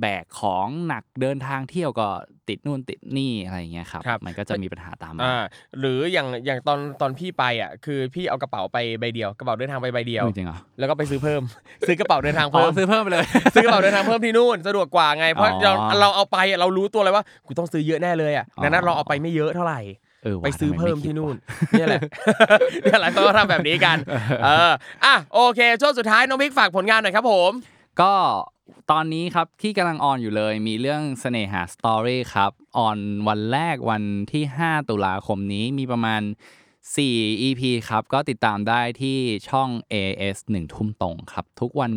[0.00, 2.08] แบกของหนักเดินทางเที่ยวก็
[2.48, 5.42] ติดนู่นติดนี่อะไรอย่างเงี้ยครับครับมันก็จะมีปัญหาตามมาอ่า
[5.78, 11.42] หรืออย่างอย่างตอนตอนพี่ไปอะคือพี่เอากระเป๋าไปใบเดียวกระเป๋าเดินทางไปใบเดียวจริงเหรอแล้วก็ไปซื้อเพิ่ม
[11.86, 20.03] ซื้อกระเป๋าเดินทางอ๋อเพิ่มซื้อเพิ่มไปเลยซื้อกระเป๋าเดินทางเพิ่มที่นู่นสะดวกกว่าไงเพราะอ๋อเราเราเอาไปอะเรารู้ตัวเลยว่ากูต้องซื้อเยอะแน่เลยอะอ๋อดังนั้นเราเอาไปไม่เยอะเท่าไหร่เออว่ะ
[20.42, 22.00] ไปซื้อทำเพิ่มไคิดที่นู่นวะเนี่ยแหละ
[22.82, 23.96] เนี่ยหลายคนก็ทำแบบนี้กัน
[24.44, 24.72] เออ
[25.04, 27.50] อะโอเคช่วงสุดท้ายน้องมิกฝากผลงานหน่อยครับผม
[28.00, 28.12] ก็
[28.90, 32.98] ตอนนี้ครับที่กำลังออนอยู่เลยมีเรื่องเสน่หาสตอรี่ครับออน
[33.28, 34.02] วันแรกวัน
[34.32, 36.22] ที่ 5 ตุลาคมนี้มีประมาณ
[36.84, 39.18] 4 EP ครับ ก็ติดตามได้ที่
[39.48, 41.92] ช่อง AS 1 ทุ่มตรงครับ ทุกวัน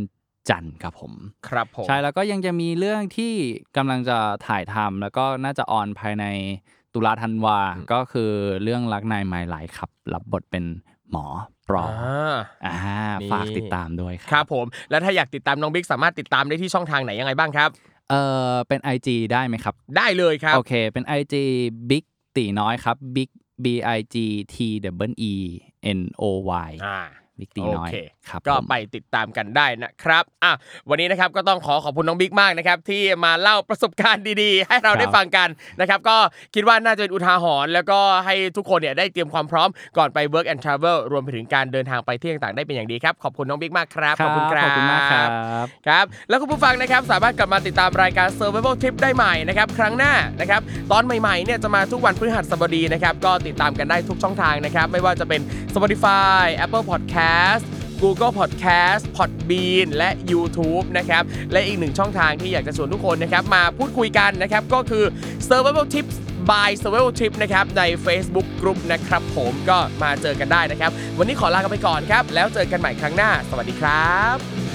[0.49, 1.13] จันทร์ครับผม
[1.49, 3.33] ครับผม ใช่แล้วก็ยังจะมีเรื่องที่
[3.77, 4.17] กำลังจะ
[4.47, 6.25] ถ่ายทำแล้วก็น่าจะออนภายใน
[6.93, 7.59] ตุลาธันวา
[7.93, 8.31] ก็คือ
[8.63, 10.63] เรื่องรักนายไมล์ไหลครับ รับบทเป็น
[11.11, 11.25] หมอ
[11.67, 12.35] ปลออ่า
[12.65, 12.75] อ่า
[13.21, 17.69] นี่ฝากติดตามด้วยคครัรับบผม แล้วถ้าอยากติดตามน้องบิ๊กสามารถติดตามได้ที่ช่องทางไหนยังไงบ้างครับ
[18.09, 18.15] เอ
[18.51, 21.35] อเป็น IG ได้ไหมครับ ได้เลยครับ โอเค เป็น IG
[21.89, 22.03] Big
[22.35, 23.29] ตีน้อยครับ Big
[23.63, 23.65] B
[23.97, 24.15] I G
[24.53, 24.55] T
[25.07, 25.33] W E
[25.97, 26.23] N O
[26.67, 26.99] Y อ่า
[27.39, 27.95] บิ๊กตีน้อยโอเค
[28.29, 30.51] ครับก็ผมไปติดตามกันได้นะครับอะ
[30.89, 36.17] วันนี้นะครับก็ต้องขอขอบคุณน้องบิ๊กมากนะครับที่มาเล่าประสบการณ์ดีๆ ให้เราได้ฟังกันนะครับก็
[36.55, 45.29] คิดว่าน่าจะเป็นอุทาหรณ์แล้วก็ให้ทุกคนเนี่ยได้เตรียมความพร้อมก่อนไป work and travel รวมไปถึงการเดินทางไปที่ต่างๆได้เป็นอย่างดีครับขอบคุณน้องบิ๊กมากครับขอบคุณครับขอบคุณมากครับ
[45.87, 50.61] ครับแล้วคุณผู้ฟังนะครับสามารถกลับมาติดตามรายการ Survival Trip ได้ใหม่นะครับครั้งหน้านะครับ
[50.91, 55.41] ตอนใหม่ๆเนี่ยจะมาทุกวันพฤหัสบดีนะครับก็ติดตามกันได้ทุกช่องทางนะครับไม่ว่าจะเป็น
[55.73, 56.83] Spotify Apple
[57.27, 57.65] Podcast
[58.01, 65.03] Google Podcast Podbean และ YouTube นะครับ และอีกหนึ่งช่องทางที่อยากจะชวนทุกคนนะครับ มาพูดคุยกันนะครับ ก็คือ
[65.47, 66.15] Survival Tips
[66.49, 74.66] by Survival Trip นะครับ ใน Facebook Group นะครับผมก็มาเจอกันได้นะครับ วันนี้ขอลากันไปก่อนครับ แล้วเจอกันใหม่ครั้งหน้า สวัสดีครับ